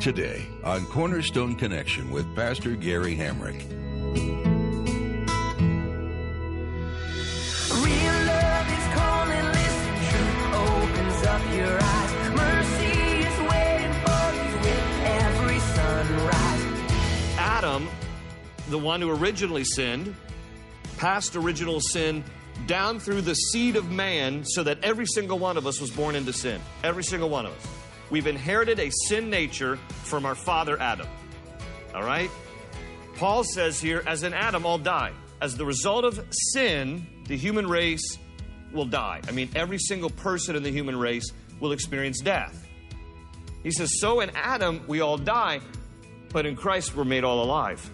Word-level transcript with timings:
Today 0.00 0.46
on 0.62 0.86
Cornerstone 0.86 1.56
Connection 1.56 2.10
with 2.10 2.32
Pastor 2.36 2.76
Gary 2.76 3.16
Hamrick. 3.16 3.60
Real 7.82 8.18
love 8.26 8.68
is 8.70 8.86
calling, 8.94 9.46
listen, 9.46 9.94
truth 10.10 10.54
opens 10.54 11.26
up 11.26 11.42
your 11.56 11.78
eyes. 11.82 12.12
Mercy 12.36 12.94
is 13.18 13.38
waiting 13.50 13.94
for 14.04 14.26
you 14.36 14.50
with 14.60 14.84
every 15.04 15.58
sunrise. 15.58 16.64
Adam, 17.38 17.88
the 18.68 18.78
one 18.78 19.00
who 19.00 19.10
originally 19.10 19.64
sinned, 19.64 20.14
passed 20.98 21.34
original 21.34 21.80
sin 21.80 22.22
down 22.66 23.00
through 23.00 23.22
the 23.22 23.34
seed 23.34 23.74
of 23.76 23.90
man 23.90 24.44
so 24.44 24.62
that 24.62 24.78
every 24.84 25.06
single 25.06 25.38
one 25.38 25.56
of 25.56 25.66
us 25.66 25.80
was 25.80 25.90
born 25.90 26.14
into 26.14 26.32
sin. 26.32 26.60
Every 26.84 27.02
single 27.02 27.28
one 27.28 27.46
of 27.46 27.52
us. 27.52 27.85
We've 28.10 28.26
inherited 28.26 28.78
a 28.78 28.90
sin 29.08 29.30
nature 29.30 29.76
from 30.04 30.26
our 30.26 30.36
father 30.36 30.80
Adam. 30.80 31.08
All 31.94 32.04
right? 32.04 32.30
Paul 33.16 33.42
says 33.42 33.80
here, 33.80 34.02
as 34.06 34.22
in 34.22 34.32
Adam, 34.32 34.64
all 34.64 34.78
die. 34.78 35.12
As 35.40 35.56
the 35.56 35.64
result 35.64 36.04
of 36.04 36.24
sin, 36.30 37.06
the 37.26 37.36
human 37.36 37.66
race 37.66 38.18
will 38.72 38.84
die. 38.84 39.20
I 39.26 39.32
mean, 39.32 39.50
every 39.56 39.78
single 39.78 40.10
person 40.10 40.54
in 40.54 40.62
the 40.62 40.70
human 40.70 40.96
race 40.96 41.32
will 41.58 41.72
experience 41.72 42.20
death. 42.20 42.66
He 43.62 43.70
says, 43.70 43.98
so 44.00 44.20
in 44.20 44.30
Adam, 44.34 44.84
we 44.86 45.00
all 45.00 45.18
die, 45.18 45.60
but 46.32 46.46
in 46.46 46.54
Christ, 46.54 46.94
we're 46.94 47.04
made 47.04 47.24
all 47.24 47.42
alive. 47.42 47.90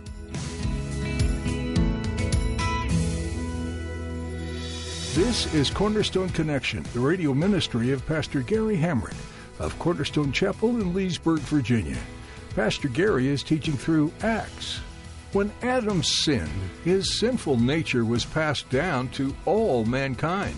This 5.15 5.53
is 5.55 5.71
Cornerstone 5.71 6.31
Connection, 6.31 6.85
the 6.93 7.01
radio 7.01 7.33
ministry 7.33 7.93
of 7.93 8.05
Pastor 8.07 8.41
Gary 8.41 8.77
Hamrick 8.77 9.15
of 9.63 9.79
Cornerstone 9.79 10.33
Chapel 10.33 10.81
in 10.81 10.93
Leesburg, 10.93 11.41
Virginia. 11.41 11.99
Pastor 12.55 12.89
Gary 12.89 13.29
is 13.29 13.43
teaching 13.43 13.77
through 13.77 14.13
Acts. 14.23 14.81
When 15.33 15.51
Adam 15.63 16.03
sinned, 16.03 16.51
his 16.85 17.19
sinful 17.19 17.59
nature 17.59 18.05
was 18.05 18.25
passed 18.25 18.69
down 18.69 19.09
to 19.11 19.35
all 19.47 19.87
mankind. 19.87 20.57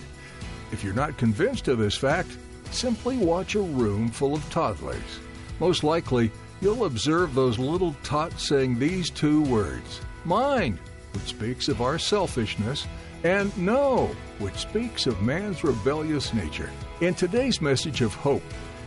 If 0.73 0.83
you're 0.83 0.95
not 0.95 1.19
convinced 1.19 1.69
of 1.69 1.79
this 1.79 1.97
fact, 1.97 2.37
simply 2.73 3.17
watch 3.19 3.55
a 3.55 3.61
room 3.61 4.09
full 4.09 4.35
of 4.35 4.51
toddlers. 4.51 5.21
Most 5.61 5.85
likely, 5.85 6.33
you'll 6.61 6.87
observe 6.87 7.35
those 7.35 7.59
little 7.59 7.95
tots 8.03 8.49
saying 8.49 8.79
these 8.79 9.11
two 9.11 9.43
words 9.43 10.01
Mine, 10.25 10.81
which 11.13 11.25
speaks 11.25 11.69
of 11.69 11.83
our 11.83 11.99
selfishness, 11.99 12.87
and 13.23 13.57
No, 13.57 14.11
which 14.39 14.57
speaks 14.57 15.07
of 15.07 15.23
man's 15.23 15.63
rebellious 15.63 16.35
nature. 16.35 16.71
In 17.01 17.15
today's 17.15 17.61
message 17.61 18.01
of 18.01 18.15
hope, 18.15 18.43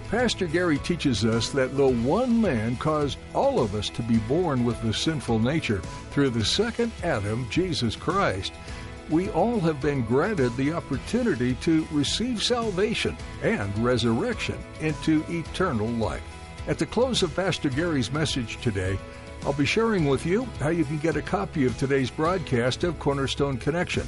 Pastor 0.10 0.48
Gary 0.48 0.78
teaches 0.78 1.26
us 1.26 1.50
that 1.50 1.76
though 1.76 1.92
one 1.92 2.42
man 2.42 2.78
caused 2.78 3.18
all 3.36 3.60
of 3.60 3.76
us 3.76 3.90
to 3.90 4.02
be 4.02 4.18
born 4.20 4.64
with 4.64 4.82
the 4.82 4.94
sinful 4.94 5.40
nature 5.40 5.82
through 6.12 6.30
the 6.30 6.46
second 6.46 6.94
Adam, 7.04 7.46
Jesus 7.50 7.98
Christ, 7.98 8.54
we 9.10 9.30
all 9.32 9.60
have 9.60 9.82
been 9.82 10.04
granted 10.04 10.56
the 10.56 10.72
opportunity 10.72 11.56
to 11.56 11.86
receive 11.92 12.42
salvation 12.42 13.18
and 13.44 13.78
resurrection 13.80 14.58
into 14.80 15.26
eternal 15.28 15.88
life. 15.88 16.24
At 16.70 16.80
the 16.80 16.86
close 16.86 17.22
of 17.22 17.36
Pastor 17.36 17.70
Gary's 17.70 18.12
message 18.12 18.62
today, 18.62 18.98
I'll 19.44 19.54
be 19.54 19.66
sharing 19.66 20.06
with 20.06 20.26
you 20.26 20.46
how 20.62 20.70
you 20.70 20.86
can 20.86 21.00
get 21.00 21.18
a 21.18 21.22
copy 21.22 21.66
of 21.66 21.78
today's 21.78 22.10
broadcast 22.10 22.86
of 22.86 22.98
Cornerstone 22.98 23.58
Connection. 23.58 24.08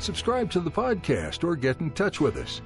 Subscribe 0.00 0.50
to 0.50 0.60
the 0.60 0.70
podcast 0.70 1.44
or 1.44 1.54
get 1.54 1.80
in 1.80 1.92
touch 1.92 2.20
with 2.20 2.36
us. 2.36 2.60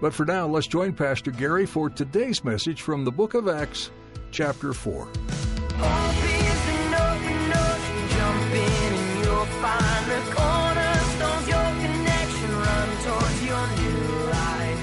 But 0.00 0.12
for 0.12 0.26
now, 0.26 0.46
let's 0.46 0.66
join 0.66 0.92
Pastor 0.92 1.30
Gary 1.30 1.64
for 1.64 1.88
today's 1.88 2.44
message 2.44 2.82
from 2.82 3.06
the 3.06 3.12
book 3.12 3.32
of 3.32 3.48
Acts, 3.48 3.90
chapter 4.30 4.74
4. 4.74 5.04
Hope 5.04 5.10
is 5.10 6.68
an 6.68 6.94
open 6.94 7.52
ocean, 7.52 8.08
jump 8.10 8.52
in 8.52 8.92
and 8.92 9.24
you'll 9.24 9.46
find 9.46 10.10
the 10.10 10.20
cornerstones, 10.34 11.48
your 11.48 11.70
connection, 11.80 12.50
run 12.52 12.88
towards 13.04 13.42
your 13.46 13.66
new 13.78 14.30
life. 14.30 14.80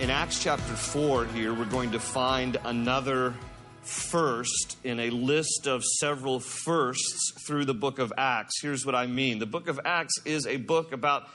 In 0.00 0.10
Acts 0.10 0.42
chapter 0.42 0.74
4, 0.74 1.26
here, 1.26 1.54
we're 1.54 1.66
going 1.66 1.92
to 1.92 2.00
find 2.00 2.58
another 2.64 3.34
first 3.82 4.76
in 4.84 5.00
a 5.00 5.10
list 5.10 5.66
of 5.66 5.84
several 5.84 6.40
firsts 6.40 7.32
through 7.46 7.64
the 7.64 7.74
book 7.74 7.98
of 7.98 8.12
Acts. 8.16 8.60
Here's 8.60 8.86
what 8.86 8.94
I 8.94 9.06
mean 9.06 9.38
the 9.38 9.46
book 9.46 9.68
of 9.68 9.80
Acts 9.84 10.14
is 10.24 10.46
a 10.46 10.56
book 10.56 10.92
about 10.92 11.28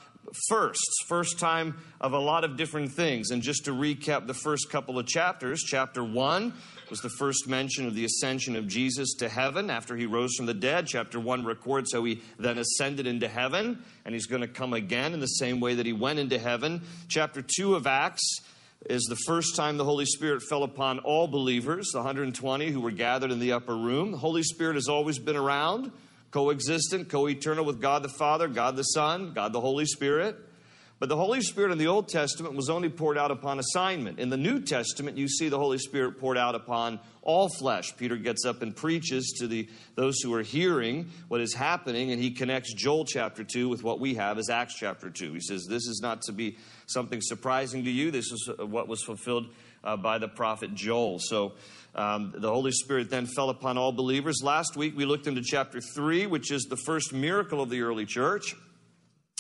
firsts, 0.48 1.04
first 1.08 1.40
time 1.40 1.78
of 2.02 2.14
a 2.14 2.20
lot 2.20 2.44
of 2.44 2.58
different 2.58 2.92
things. 2.92 3.32
And 3.32 3.42
just 3.42 3.66
to 3.66 3.72
recap 3.72 4.28
the 4.28 4.34
first 4.34 4.70
couple 4.70 5.00
of 5.00 5.06
chapters, 5.06 5.64
chapter 5.64 6.04
1 6.04 6.54
was 6.90 7.02
the 7.02 7.10
first 7.10 7.48
mention 7.48 7.88
of 7.88 7.96
the 7.96 8.06
ascension 8.06 8.56
of 8.56 8.68
Jesus 8.68 9.14
to 9.16 9.30
heaven 9.30 9.70
after 9.70 9.96
he 9.96 10.06
rose 10.06 10.36
from 10.36 10.46
the 10.46 10.54
dead. 10.54 10.88
Chapter 10.88 11.20
1 11.20 11.46
records 11.46 11.94
how 11.94 12.04
he 12.04 12.22
then 12.38 12.58
ascended 12.58 13.08
into 13.08 13.28
heaven, 13.28 13.84
and 14.06 14.14
he's 14.14 14.28
going 14.28 14.42
to 14.42 14.48
come 14.48 14.74
again 14.74 15.14
in 15.14 15.20
the 15.20 15.28
same 15.28 15.60
way 15.60 15.76
that 15.76 15.86
he 15.86 15.94
went 15.94 16.20
into 16.20 16.38
heaven. 16.40 16.82
Chapter 17.08 17.42
2 17.42 17.76
of 17.76 17.88
Acts 17.88 18.42
is 18.86 19.04
the 19.04 19.18
first 19.26 19.56
time 19.56 19.78
the 19.78 19.84
Holy 19.84 20.06
Spirit 20.06 20.42
fell 20.44 20.64
upon 20.64 21.00
all 21.00 21.28
believers, 21.28 21.90
the 21.92 22.00
120 22.00 22.72
who 22.72 22.80
were 22.80 22.92
gathered 22.92 23.32
in 23.32 23.40
the 23.40 23.52
upper 23.52 23.76
room. 23.76 24.12
The 24.12 24.18
Holy 24.18 24.44
Spirit 24.44 24.76
has 24.76 24.88
always 24.88 25.20
been 25.20 25.36
around, 25.36 25.92
coexistent, 26.32 27.10
co 27.10 27.28
eternal 27.28 27.66
with 27.66 27.82
God 27.82 28.04
the 28.04 28.10
Father, 28.10 28.48
God 28.48 28.76
the 28.76 28.84
Son, 28.84 29.34
God 29.34 29.54
the 29.54 29.62
Holy 29.62 29.86
Spirit. 29.86 30.38
But 31.00 31.10
the 31.10 31.16
Holy 31.16 31.42
Spirit 31.42 31.72
in 31.72 31.78
the 31.78 31.88
Old 31.88 32.10
Testament 32.10 32.56
was 32.56 32.72
only 32.72 32.90
poured 32.90 33.20
out 33.20 33.30
upon 33.30 33.60
assignment. 33.60 34.18
In 34.18 34.32
the 34.32 34.38
New 34.38 34.62
Testament, 34.62 35.16
you 35.16 35.28
see 35.28 35.48
the 35.48 35.60
Holy 35.60 35.78
Spirit 35.78 36.20
poured 36.20 36.40
out 36.40 36.56
upon 36.56 37.00
all 37.22 37.50
flesh. 37.50 37.96
Peter 37.98 38.16
gets 38.16 38.46
up 38.46 38.64
and 38.64 38.76
preaches 38.76 39.36
to 39.38 39.48
the, 39.48 39.70
those 39.94 40.20
who 40.22 40.34
are 40.34 40.42
hearing 40.42 41.12
what 41.28 41.40
is 41.40 41.54
happening, 41.54 42.12
and 42.12 42.20
he 42.20 42.32
connects 42.32 42.74
Joel 42.74 43.06
chapter 43.06 43.44
2 43.44 43.70
with 43.70 43.84
what 43.84 44.00
we 44.00 44.16
have 44.16 44.40
as 44.40 44.50
Acts 44.50 44.74
chapter 44.74 45.12
2. 45.12 45.34
He 45.34 45.40
says, 45.40 45.68
This 45.70 45.86
is 45.86 46.00
not 46.02 46.24
to 46.24 46.32
be 46.32 46.58
something 46.88 47.22
surprising 47.22 47.84
to 47.84 47.92
you. 47.92 48.10
This 48.10 48.32
is 48.32 48.50
what 48.58 48.88
was 48.88 49.04
fulfilled 49.04 49.50
uh, 49.88 49.98
by 49.98 50.18
the 50.18 50.28
prophet 50.28 50.76
Joel. 50.76 51.18
So 51.20 51.54
um, 51.96 52.34
the 52.36 52.52
Holy 52.52 52.72
Spirit 52.72 53.10
then 53.10 53.26
fell 53.26 53.50
upon 53.50 53.78
all 53.78 53.92
believers. 53.92 54.42
Last 54.44 54.76
week, 54.76 54.96
we 54.96 55.06
looked 55.06 55.26
into 55.26 55.42
chapter 55.42 55.80
3, 55.82 56.28
which 56.28 56.52
is 56.52 56.64
the 56.64 56.78
first 56.86 57.14
miracle 57.14 57.62
of 57.62 57.70
the 57.70 57.82
early 57.82 58.06
church 58.06 58.56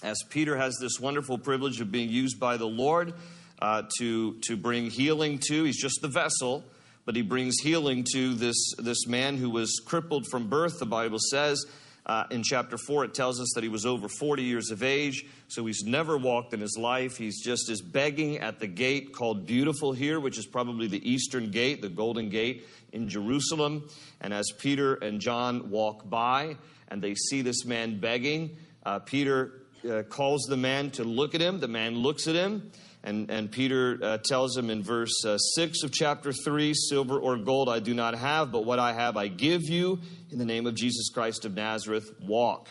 as 0.04 0.22
Peter 0.30 0.56
has 0.56 0.78
this 0.80 1.00
wonderful 1.00 1.38
privilege 1.38 1.82
of 1.82 1.92
being 1.92 2.10
used 2.10 2.40
by 2.40 2.56
the 2.56 2.68
Lord 2.68 3.14
uh, 3.60 3.84
to, 3.98 4.36
to 4.42 4.56
bring 4.56 4.92
healing 4.92 5.40
to. 5.48 5.64
He's 5.64 5.82
just 5.82 6.00
the 6.02 6.08
vessel, 6.08 6.64
but 7.04 7.16
he 7.16 7.24
brings 7.24 7.56
healing 7.60 8.06
to 8.14 8.36
this, 8.36 8.74
this 8.78 9.08
man 9.08 9.38
who 9.38 9.50
was 9.50 9.82
crippled 9.84 10.28
from 10.28 10.50
birth, 10.50 10.78
the 10.80 10.86
Bible 10.86 11.18
says. 11.20 11.66
Uh, 12.08 12.24
in 12.32 12.42
chapter 12.42 12.78
4, 12.78 13.04
it 13.04 13.14
tells 13.14 13.42
us 13.42 13.52
that 13.54 13.64
he 13.64 13.70
was 13.70 13.86
over 13.86 14.08
40 14.08 14.42
years 14.42 14.72
of 14.72 14.82
age, 14.82 15.26
so 15.50 15.66
he's 15.66 15.84
never 15.84 16.18
walked 16.18 16.54
in 16.54 16.62
his 16.62 16.78
life. 16.80 17.18
He's 17.18 17.44
just 17.44 17.70
is 17.70 17.82
begging 17.82 18.38
at 18.38 18.60
the 18.60 18.68
gate 18.68 19.14
called 19.14 19.46
Beautiful 19.46 19.92
here, 19.92 20.18
which 20.22 20.38
is 20.38 20.46
probably 20.46 20.88
the 20.88 21.08
eastern 21.08 21.52
gate, 21.52 21.82
the 21.82 21.90
Golden 21.90 22.30
Gate 22.30 22.66
in 22.94 23.10
Jerusalem. 23.10 23.90
And 24.22 24.34
as 24.34 24.50
Peter 24.58 24.94
and 24.94 25.20
John 25.20 25.70
walk 25.70 26.10
by 26.10 26.56
and 26.88 27.02
they 27.02 27.14
see 27.14 27.42
this 27.42 27.66
man 27.66 28.00
begging, 28.00 28.56
uh, 28.86 29.00
Peter 29.00 29.64
uh, 29.88 30.04
calls 30.04 30.46
the 30.48 30.56
man 30.56 30.92
to 30.92 31.04
look 31.04 31.36
at 31.36 31.42
him. 31.42 31.60
The 31.60 31.68
man 31.68 31.96
looks 31.96 32.26
at 32.30 32.36
him. 32.36 32.72
And, 33.04 33.30
and 33.32 33.52
Peter 33.52 34.00
uh, 34.02 34.18
tells 34.18 34.58
him 34.58 34.70
in 34.70 34.84
verse 34.84 35.24
uh, 35.26 35.38
6 35.38 35.84
of 35.84 35.92
chapter 35.92 36.34
3 36.34 36.74
Silver 36.74 37.20
or 37.20 37.38
gold 37.38 37.70
I 37.70 37.80
do 37.80 37.94
not 37.94 38.16
have, 38.16 38.52
but 38.52 38.66
what 38.66 38.80
I 38.80 38.94
have 38.94 39.16
I 39.16 39.28
give 39.28 39.64
you. 39.64 40.00
In 40.32 40.40
the 40.40 40.46
name 40.46 40.66
of 40.66 40.76
Jesus 40.76 41.10
Christ 41.10 41.46
of 41.46 41.54
Nazareth, 41.54 42.10
walk. 42.22 42.70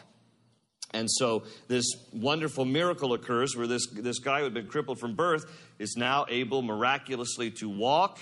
And 0.92 1.10
so 1.10 1.44
this 1.68 1.84
wonderful 2.12 2.64
miracle 2.64 3.12
occurs 3.12 3.56
where 3.56 3.66
this, 3.66 3.86
this 3.92 4.18
guy 4.18 4.38
who 4.38 4.44
had 4.44 4.54
been 4.54 4.66
crippled 4.66 4.98
from 4.98 5.14
birth 5.14 5.44
is 5.78 5.94
now 5.96 6.26
able 6.28 6.62
miraculously 6.62 7.50
to 7.52 7.68
walk. 7.68 8.18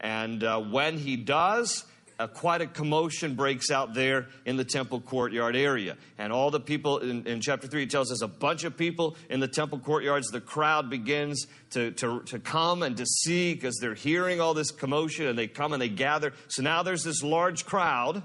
And 0.00 0.42
uh, 0.42 0.60
when 0.60 0.98
he 0.98 1.16
does, 1.16 1.84
uh, 2.18 2.26
quite 2.26 2.60
a 2.60 2.66
commotion 2.66 3.34
breaks 3.34 3.70
out 3.70 3.94
there 3.94 4.28
in 4.44 4.56
the 4.56 4.64
temple 4.64 5.00
courtyard 5.00 5.56
area. 5.56 5.96
And 6.18 6.32
all 6.32 6.50
the 6.50 6.60
people 6.60 6.98
in, 6.98 7.26
in, 7.26 7.40
chapter 7.40 7.66
3, 7.66 7.84
it 7.84 7.90
tells 7.90 8.12
us 8.12 8.22
a 8.22 8.28
bunch 8.28 8.64
of 8.64 8.76
people 8.76 9.16
in 9.28 9.40
the 9.40 9.48
temple 9.48 9.78
courtyards. 9.78 10.28
The 10.28 10.40
crowd 10.40 10.90
begins 10.90 11.46
to, 11.70 11.90
to, 11.92 12.20
to 12.20 12.38
come 12.38 12.82
and 12.82 12.96
to 12.96 13.06
see 13.06 13.54
because 13.54 13.78
they're 13.80 13.94
hearing 13.94 14.40
all 14.40 14.54
this 14.54 14.70
commotion 14.70 15.26
and 15.26 15.38
they 15.38 15.48
come 15.48 15.72
and 15.72 15.82
they 15.82 15.88
gather. 15.88 16.32
So 16.48 16.62
now 16.62 16.82
there's 16.82 17.02
this 17.02 17.22
large 17.22 17.66
crowd. 17.66 18.22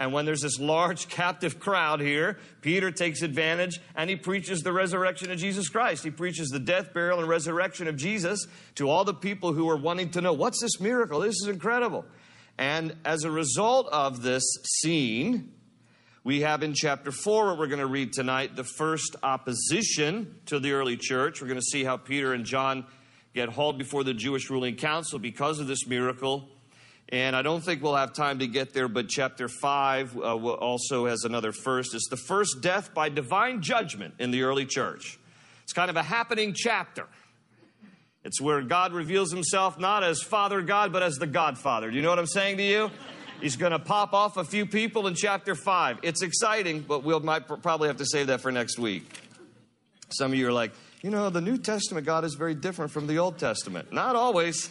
And 0.00 0.12
when 0.12 0.24
there's 0.24 0.42
this 0.42 0.60
large 0.60 1.08
captive 1.08 1.58
crowd 1.58 2.00
here, 2.00 2.38
Peter 2.60 2.92
takes 2.92 3.22
advantage 3.22 3.80
and 3.96 4.08
he 4.08 4.14
preaches 4.14 4.60
the 4.60 4.72
resurrection 4.72 5.32
of 5.32 5.38
Jesus 5.38 5.68
Christ. 5.68 6.04
He 6.04 6.10
preaches 6.10 6.50
the 6.50 6.60
death, 6.60 6.94
burial, 6.94 7.18
and 7.18 7.28
resurrection 7.28 7.88
of 7.88 7.96
Jesus 7.96 8.46
to 8.76 8.88
all 8.88 9.04
the 9.04 9.14
people 9.14 9.52
who 9.52 9.68
are 9.68 9.76
wanting 9.76 10.10
to 10.10 10.20
know 10.20 10.32
what's 10.32 10.60
this 10.60 10.78
miracle? 10.78 11.18
This 11.18 11.34
is 11.42 11.48
incredible. 11.48 12.04
And 12.58 12.96
as 13.04 13.22
a 13.22 13.30
result 13.30 13.88
of 13.92 14.22
this 14.22 14.42
scene, 14.64 15.52
we 16.24 16.40
have 16.40 16.64
in 16.64 16.74
chapter 16.74 17.12
4, 17.12 17.46
what 17.46 17.58
we're 17.58 17.68
going 17.68 17.78
to 17.78 17.86
read 17.86 18.12
tonight, 18.12 18.56
the 18.56 18.64
first 18.64 19.14
opposition 19.22 20.40
to 20.46 20.58
the 20.58 20.72
early 20.72 20.96
church. 20.96 21.40
We're 21.40 21.46
going 21.46 21.60
to 21.60 21.66
see 21.66 21.84
how 21.84 21.96
Peter 21.96 22.34
and 22.34 22.44
John 22.44 22.84
get 23.32 23.48
hauled 23.48 23.78
before 23.78 24.02
the 24.02 24.12
Jewish 24.12 24.50
ruling 24.50 24.74
council 24.74 25.20
because 25.20 25.60
of 25.60 25.68
this 25.68 25.86
miracle. 25.86 26.48
And 27.10 27.36
I 27.36 27.42
don't 27.42 27.64
think 27.64 27.80
we'll 27.80 27.94
have 27.94 28.12
time 28.12 28.40
to 28.40 28.48
get 28.48 28.74
there, 28.74 28.88
but 28.88 29.08
chapter 29.08 29.48
5 29.48 30.16
uh, 30.16 30.20
also 30.20 31.06
has 31.06 31.22
another 31.24 31.52
first. 31.52 31.94
It's 31.94 32.08
the 32.08 32.16
first 32.16 32.60
death 32.60 32.92
by 32.92 33.08
divine 33.08 33.62
judgment 33.62 34.14
in 34.18 34.32
the 34.32 34.42
early 34.42 34.66
church. 34.66 35.18
It's 35.62 35.72
kind 35.72 35.90
of 35.90 35.96
a 35.96 36.02
happening 36.02 36.52
chapter. 36.54 37.06
It's 38.28 38.42
where 38.42 38.60
God 38.60 38.92
reveals 38.92 39.32
himself 39.32 39.78
not 39.78 40.04
as 40.04 40.20
Father 40.20 40.60
God, 40.60 40.92
but 40.92 41.02
as 41.02 41.14
the 41.14 41.26
Godfather. 41.26 41.88
Do 41.88 41.96
you 41.96 42.02
know 42.02 42.10
what 42.10 42.18
I'm 42.18 42.26
saying 42.26 42.58
to 42.58 42.62
you? 42.62 42.90
He's 43.40 43.56
going 43.56 43.72
to 43.72 43.78
pop 43.78 44.12
off 44.12 44.36
a 44.36 44.44
few 44.44 44.66
people 44.66 45.06
in 45.06 45.14
chapter 45.14 45.54
5. 45.54 46.00
It's 46.02 46.20
exciting, 46.20 46.84
but 46.86 47.04
we'll 47.04 47.20
might 47.20 47.48
probably 47.62 47.88
have 47.88 47.96
to 47.96 48.04
save 48.04 48.26
that 48.26 48.42
for 48.42 48.52
next 48.52 48.78
week. 48.78 49.10
Some 50.10 50.32
of 50.32 50.38
you 50.38 50.46
are 50.46 50.52
like, 50.52 50.72
you 51.00 51.08
know, 51.08 51.30
the 51.30 51.40
New 51.40 51.56
Testament 51.56 52.04
God 52.04 52.22
is 52.22 52.34
very 52.34 52.54
different 52.54 52.90
from 52.90 53.06
the 53.06 53.16
Old 53.16 53.38
Testament. 53.38 53.94
Not 53.94 54.14
always. 54.14 54.70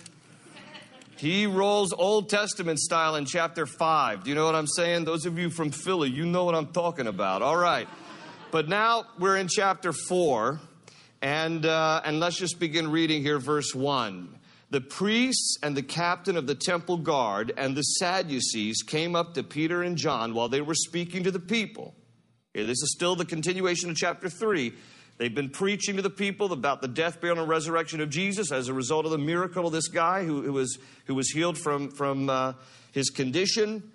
He 1.15 1.47
rolls 1.47 1.93
Old 1.93 2.29
Testament 2.29 2.77
style 2.77 3.15
in 3.15 3.25
chapter 3.25 3.65
5. 3.65 4.23
Do 4.23 4.29
you 4.29 4.35
know 4.35 4.45
what 4.45 4.53
I'm 4.53 4.67
saying? 4.67 5.05
Those 5.05 5.25
of 5.25 5.39
you 5.39 5.49
from 5.49 5.71
Philly, 5.71 6.11
you 6.11 6.27
know 6.27 6.43
what 6.43 6.53
I'm 6.53 6.67
talking 6.67 7.07
about. 7.07 7.41
All 7.41 7.57
right. 7.57 7.87
But 8.51 8.69
now 8.69 9.05
we're 9.17 9.37
in 9.37 9.47
chapter 9.47 9.93
4. 9.93 10.59
And, 11.21 11.65
uh, 11.65 12.01
and 12.05 12.19
let's 12.19 12.37
just 12.37 12.59
begin 12.59 12.91
reading 12.91 13.23
here, 13.23 13.39
verse 13.39 13.73
1. 13.73 14.37
The 14.69 14.81
priests 14.81 15.57
and 15.63 15.75
the 15.75 15.81
captain 15.81 16.37
of 16.37 16.45
the 16.45 16.55
temple 16.55 16.97
guard 16.97 17.53
and 17.57 17.75
the 17.75 17.81
Sadducees 17.81 18.83
came 18.83 19.15
up 19.15 19.33
to 19.33 19.43
Peter 19.43 19.81
and 19.81 19.97
John 19.97 20.33
while 20.33 20.49
they 20.49 20.61
were 20.61 20.75
speaking 20.75 21.23
to 21.23 21.31
the 21.31 21.39
people. 21.39 21.95
This 22.53 22.81
is 22.81 22.93
still 22.93 23.15
the 23.15 23.25
continuation 23.25 23.89
of 23.89 23.95
chapter 23.95 24.29
3. 24.29 24.73
They've 25.17 25.33
been 25.33 25.49
preaching 25.49 25.95
to 25.95 26.01
the 26.01 26.09
people 26.09 26.53
about 26.53 26.81
the 26.81 26.87
death, 26.87 27.21
burial, 27.21 27.39
and 27.39 27.49
resurrection 27.49 28.01
of 28.01 28.09
Jesus 28.09 28.51
as 28.51 28.67
a 28.67 28.73
result 28.73 29.05
of 29.05 29.11
the 29.11 29.17
miracle 29.17 29.65
of 29.65 29.73
this 29.73 29.87
guy 29.87 30.23
who, 30.23 30.43
who 30.43 30.53
was, 30.53 30.77
who 31.05 31.15
was 31.15 31.29
healed 31.29 31.57
from, 31.57 31.89
from 31.89 32.29
uh, 32.29 32.53
his 32.91 33.09
condition. 33.09 33.91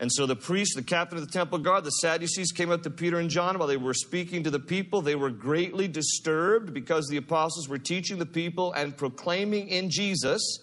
And 0.00 0.12
so 0.12 0.26
the 0.26 0.36
priest, 0.36 0.76
the 0.76 0.82
captain 0.82 1.18
of 1.18 1.26
the 1.26 1.32
temple 1.32 1.58
guard, 1.58 1.82
the 1.82 1.90
Sadducees 1.90 2.52
came 2.52 2.70
up 2.70 2.82
to 2.84 2.90
Peter 2.90 3.18
and 3.18 3.28
John 3.28 3.58
while 3.58 3.66
they 3.66 3.76
were 3.76 3.94
speaking 3.94 4.44
to 4.44 4.50
the 4.50 4.60
people. 4.60 5.02
They 5.02 5.16
were 5.16 5.30
greatly 5.30 5.88
disturbed 5.88 6.72
because 6.72 7.08
the 7.08 7.16
apostles 7.16 7.68
were 7.68 7.78
teaching 7.78 8.18
the 8.18 8.26
people 8.26 8.72
and 8.72 8.96
proclaiming 8.96 9.68
in 9.68 9.90
Jesus 9.90 10.60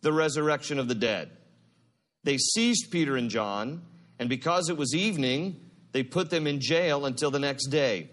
the 0.00 0.12
resurrection 0.12 0.80
of 0.80 0.88
the 0.88 0.96
dead. 0.96 1.30
They 2.24 2.38
seized 2.38 2.90
Peter 2.90 3.16
and 3.16 3.30
John, 3.30 3.82
and 4.18 4.28
because 4.28 4.68
it 4.68 4.76
was 4.76 4.94
evening, 4.94 5.60
they 5.92 6.02
put 6.02 6.30
them 6.30 6.46
in 6.48 6.60
jail 6.60 7.06
until 7.06 7.30
the 7.30 7.38
next 7.38 7.66
day. 7.66 8.10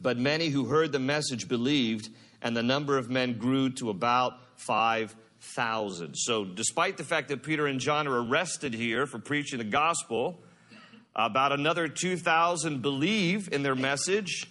But 0.00 0.16
many 0.16 0.48
who 0.48 0.66
heard 0.66 0.92
the 0.92 0.98
message 1.00 1.48
believed, 1.48 2.08
and 2.40 2.56
the 2.56 2.62
number 2.62 2.98
of 2.98 3.10
men 3.10 3.38
grew 3.38 3.70
to 3.70 3.90
about 3.90 4.34
five 4.58 5.16
thousand. 5.42 6.14
So, 6.14 6.44
despite 6.44 6.96
the 6.96 7.04
fact 7.04 7.28
that 7.28 7.42
Peter 7.42 7.66
and 7.66 7.80
John 7.80 8.06
are 8.06 8.22
arrested 8.22 8.74
here 8.74 9.06
for 9.06 9.18
preaching 9.18 9.58
the 9.58 9.64
gospel, 9.64 10.42
about 11.14 11.52
another 11.52 11.88
2,000 11.88 12.80
believe 12.80 13.52
in 13.52 13.62
their 13.62 13.74
message 13.74 14.46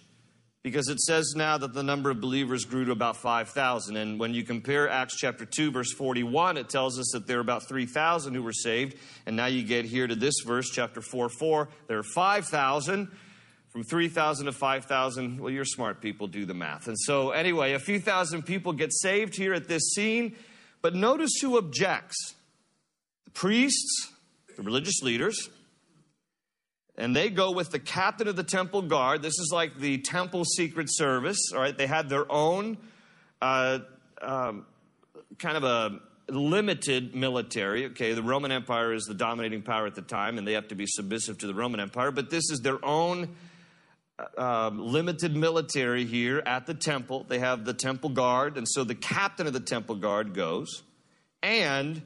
because 0.62 0.88
it 0.88 1.00
says 1.00 1.34
now 1.36 1.58
that 1.58 1.74
the 1.74 1.82
number 1.82 2.10
of 2.10 2.20
believers 2.20 2.64
grew 2.64 2.84
to 2.84 2.92
about 2.92 3.16
5,000. 3.16 3.96
And 3.96 4.20
when 4.20 4.32
you 4.32 4.44
compare 4.44 4.88
Acts 4.88 5.16
chapter 5.16 5.44
2, 5.44 5.72
verse 5.72 5.92
41, 5.92 6.56
it 6.56 6.68
tells 6.68 7.00
us 7.00 7.10
that 7.14 7.26
there 7.26 7.38
are 7.38 7.40
about 7.40 7.66
3,000 7.66 8.34
who 8.34 8.42
were 8.42 8.52
saved. 8.52 8.96
And 9.26 9.34
now 9.34 9.46
you 9.46 9.64
get 9.64 9.86
here 9.86 10.06
to 10.06 10.14
this 10.14 10.34
verse, 10.46 10.70
chapter 10.70 11.00
4 11.00 11.28
4, 11.28 11.68
there 11.88 11.98
are 11.98 12.04
5,000. 12.04 13.10
From 13.70 13.84
3,000 13.84 14.46
to 14.46 14.52
5,000, 14.52 15.40
well, 15.40 15.50
you're 15.50 15.64
smart 15.64 16.02
people, 16.02 16.26
do 16.26 16.44
the 16.44 16.52
math. 16.52 16.88
And 16.88 16.98
so, 16.98 17.30
anyway, 17.30 17.72
a 17.72 17.78
few 17.78 17.98
thousand 17.98 18.42
people 18.42 18.74
get 18.74 18.92
saved 18.92 19.34
here 19.34 19.54
at 19.54 19.66
this 19.66 19.94
scene. 19.94 20.36
But 20.82 20.94
notice 20.96 21.38
who 21.40 21.56
objects 21.56 22.34
the 23.24 23.30
priests, 23.30 24.12
the 24.56 24.62
religious 24.62 25.00
leaders, 25.02 25.48
and 26.96 27.16
they 27.16 27.30
go 27.30 27.52
with 27.52 27.70
the 27.70 27.78
captain 27.78 28.28
of 28.28 28.36
the 28.36 28.42
temple 28.42 28.82
guard. 28.82 29.22
This 29.22 29.38
is 29.38 29.50
like 29.52 29.78
the 29.78 29.98
temple 29.98 30.44
secret 30.44 30.88
service, 30.90 31.38
all 31.54 31.60
right? 31.60 31.76
They 31.76 31.86
had 31.86 32.08
their 32.08 32.30
own 32.30 32.76
uh, 33.40 33.78
um, 34.20 34.66
kind 35.38 35.56
of 35.56 35.64
a 35.64 36.00
limited 36.28 37.14
military. 37.14 37.86
Okay, 37.86 38.12
the 38.12 38.22
Roman 38.22 38.52
Empire 38.52 38.92
is 38.92 39.04
the 39.04 39.14
dominating 39.14 39.62
power 39.62 39.86
at 39.86 39.94
the 39.94 40.02
time, 40.02 40.36
and 40.36 40.46
they 40.46 40.52
have 40.52 40.68
to 40.68 40.74
be 40.74 40.86
submissive 40.86 41.38
to 41.38 41.46
the 41.46 41.54
Roman 41.54 41.80
Empire, 41.80 42.10
but 42.10 42.30
this 42.30 42.50
is 42.50 42.60
their 42.60 42.84
own 42.84 43.34
um, 44.36 44.78
limited 44.78 45.36
military 45.36 46.04
here 46.04 46.42
at 46.44 46.66
the 46.66 46.74
temple. 46.74 47.24
They 47.28 47.38
have 47.38 47.64
the 47.64 47.74
temple 47.74 48.10
guard, 48.10 48.56
and 48.56 48.66
so 48.68 48.84
the 48.84 48.94
captain 48.94 49.46
of 49.46 49.52
the 49.52 49.60
temple 49.60 49.96
guard 49.96 50.34
goes, 50.34 50.82
and 51.42 52.02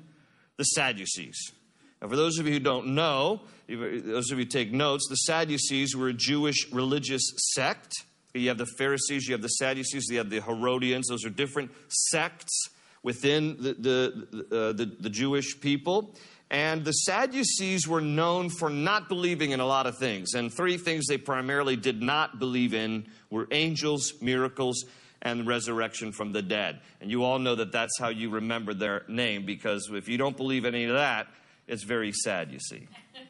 the 0.57 0.65
Sadducees. 0.65 1.53
Now, 2.01 2.09
for 2.09 2.17
those 2.17 2.39
of 2.39 2.47
you 2.47 2.55
who 2.55 2.61
don't 2.61 2.89
know, 2.89 3.43
those 3.69 4.31
of 4.31 4.39
you 4.39 4.45
take 4.45 4.73
notes, 4.73 5.07
the 5.09 5.17
Sadducees 5.17 5.97
were 5.97 6.09
a 6.09 6.15
Jewish 6.15 6.71
religious 6.73 7.23
sect. 7.55 7.93
You 8.35 8.49
have 8.49 8.59
the 8.59 8.67
Pharisees, 8.79 9.27
you 9.27 9.33
have 9.33 9.43
the 9.43 9.49
Sadducees, 9.49 10.09
you 10.11 10.19
have 10.19 10.31
the 10.31 10.41
Herodians. 10.41 11.09
Those 11.09 11.25
are 11.25 11.31
different 11.31 11.71
sects 11.89 12.69
within 13.03 13.57
the, 13.61 13.75
the, 13.75 14.47
uh, 14.47 14.73
the, 14.73 14.97
the 15.01 15.11
Jewish 15.11 15.59
people. 15.61 16.15
And 16.51 16.85
the 16.85 16.93
Sadducees 16.93 17.89
were 17.89 18.01
known 18.01 18.51
for 18.51 18.71
not 18.71 19.09
believing 19.09 19.51
in 19.51 19.59
a 19.59 19.67
lot 19.67 19.87
of 19.87 19.99
things. 19.99 20.35
And 20.35 20.53
three 20.53 20.77
things 20.77 21.07
they 21.07 21.19
primarily 21.19 21.75
did 21.75 22.01
not 22.01 22.39
believe 22.39 22.73
in 22.73 23.07
were 23.31 23.49
angels, 23.51 24.13
miracles, 24.21 24.85
and 25.23 25.47
resurrection 25.47 26.13
from 26.13 26.33
the 26.33 26.43
dead. 26.43 26.81
And 27.01 27.11
you 27.11 27.25
all 27.25 27.41
know 27.41 27.57
that 27.57 27.73
that's 27.73 27.99
how 27.99 28.09
you 28.09 28.31
remember 28.31 28.75
their 28.75 29.03
name 29.09 29.45
because 29.45 29.91
if 29.93 30.09
you 30.09 30.19
don't 30.19 30.37
believe 30.37 30.65
any 30.65 30.85
of 30.85 30.95
that, 30.95 31.27
it's 31.67 31.83
very 31.83 32.13
sad, 32.13 32.53
you 32.53 32.61
see. 32.61 32.87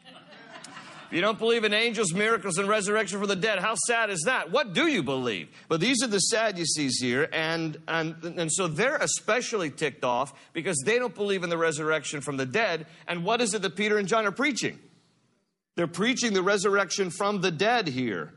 If 1.07 1.13
you 1.13 1.21
don't 1.21 1.39
believe 1.39 1.63
in 1.63 1.73
angels, 1.73 2.13
miracles, 2.13 2.57
and 2.57 2.67
resurrection 2.67 3.17
from 3.17 3.29
the 3.29 3.35
dead, 3.37 3.59
how 3.59 3.75
sad 3.87 4.09
is 4.09 4.23
that? 4.25 4.51
What 4.51 4.73
do 4.73 4.87
you 4.87 5.01
believe? 5.01 5.47
But 5.69 5.79
these 5.79 6.03
are 6.03 6.07
the 6.07 6.19
Sadducees 6.19 6.99
here, 6.99 7.29
and, 7.31 7.77
and, 7.87 8.21
and 8.23 8.51
so 8.51 8.67
they're 8.67 8.97
especially 8.97 9.69
ticked 9.69 10.03
off 10.03 10.33
because 10.51 10.75
they 10.85 10.99
don't 10.99 11.15
believe 11.15 11.45
in 11.45 11.49
the 11.49 11.57
resurrection 11.57 12.19
from 12.19 12.35
the 12.35 12.45
dead. 12.45 12.87
And 13.07 13.23
what 13.23 13.39
is 13.39 13.53
it 13.53 13.61
that 13.61 13.77
Peter 13.77 13.97
and 13.97 14.05
John 14.05 14.25
are 14.25 14.33
preaching? 14.33 14.77
They're 15.75 15.87
preaching 15.87 16.33
the 16.33 16.41
resurrection 16.41 17.09
from 17.09 17.39
the 17.39 17.51
dead 17.51 17.87
here. 17.87 18.33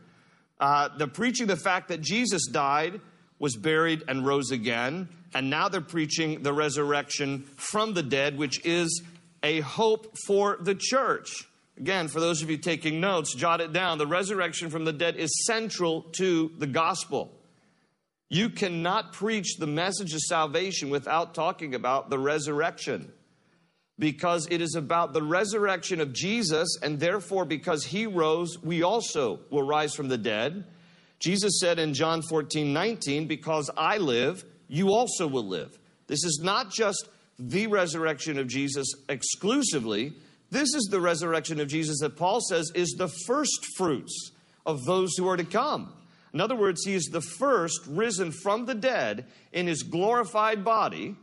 Uh, 0.61 0.91
they're 0.97 1.09
preaching 1.09 1.49
the 1.49 1.57
fact 1.57 1.89
that 1.89 2.01
Jesus 2.01 2.47
died, 2.47 3.01
was 3.41 3.57
buried, 3.57 4.05
and 4.07 4.25
rose 4.25 4.53
again. 4.53 5.09
And 5.35 5.51
now 5.51 5.69
they're 5.69 5.81
preaching 5.81 6.45
the 6.45 6.53
resurrection 6.53 7.43
from 7.57 7.95
the 7.95 8.05
dead, 8.05 8.39
which 8.39 8.65
is 8.65 9.03
a 9.43 9.59
hope 9.61 10.17
for 10.25 10.59
the 10.61 10.77
church. 10.77 11.49
Again, 11.81 12.09
for 12.09 12.21
those 12.21 12.43
of 12.43 12.51
you 12.51 12.59
taking 12.59 13.01
notes, 13.01 13.35
jot 13.35 13.63
it 13.63 13.73
down. 13.73 13.97
The 13.97 14.07
resurrection 14.07 14.69
from 14.69 14.85
the 14.85 14.93
dead 14.93 15.17
is 15.17 15.47
central 15.47 16.03
to 16.19 16.53
the 16.59 16.67
gospel. 16.67 17.33
You 18.29 18.51
cannot 18.51 19.15
preach 19.15 19.57
the 19.57 19.67
message 19.67 20.13
of 20.13 20.21
salvation 20.21 20.91
without 20.91 21.35
talking 21.35 21.75
about 21.75 22.11
the 22.11 22.19
resurrection. 22.19 23.11
Because 23.99 24.47
it 24.51 24.61
is 24.61 24.75
about 24.75 25.15
the 25.15 25.23
resurrection 25.23 26.03
of 26.03 26.13
Jesus, 26.13 26.79
and 26.83 27.01
therefore, 27.01 27.47
because 27.47 27.85
he 27.85 28.07
rose, 28.07 28.59
we 28.63 28.83
also 28.83 29.41
will 29.49 29.63
rise 29.63 29.95
from 29.95 30.09
the 30.09 30.19
dead. 30.19 30.65
Jesus 31.19 31.61
said 31.61 31.79
in 31.79 31.95
John 31.95 32.21
14, 32.21 32.75
19, 32.75 33.27
Because 33.27 33.71
I 33.75 33.97
live, 33.97 34.45
you 34.69 34.91
also 34.91 35.27
will 35.27 35.49
live. 35.49 35.79
This 36.09 36.25
is 36.25 36.41
not 36.43 36.71
just 36.71 37.09
the 37.39 37.69
resurrection 37.69 38.39
of 38.39 38.49
Jesus 38.49 38.87
exclusively, 39.09 40.13
this 40.51 40.75
is 40.75 40.89
the 40.91 41.01
resurrection 41.01 41.61
of 41.61 41.69
Jesus 41.69 42.01
that 42.01 42.17
Paul 42.17 42.41
says 42.41 42.71
is 42.75 42.95
the 42.99 43.09
first 43.27 43.67
fruits 43.77 44.33
of 44.67 44.85
those 44.85 45.17
who 45.17 45.29
are 45.29 45.37
to 45.37 45.45
come. 45.45 45.93
In 46.33 46.41
other 46.41 46.57
words, 46.57 46.85
he 46.85 46.95
is 46.95 47.07
the 47.07 47.21
first 47.21 47.81
risen 47.89 48.33
from 48.33 48.67
the 48.67 48.75
dead 48.75 49.27
in 49.53 49.67
his 49.67 49.83
glorified 49.83 50.65
body. 50.65 51.17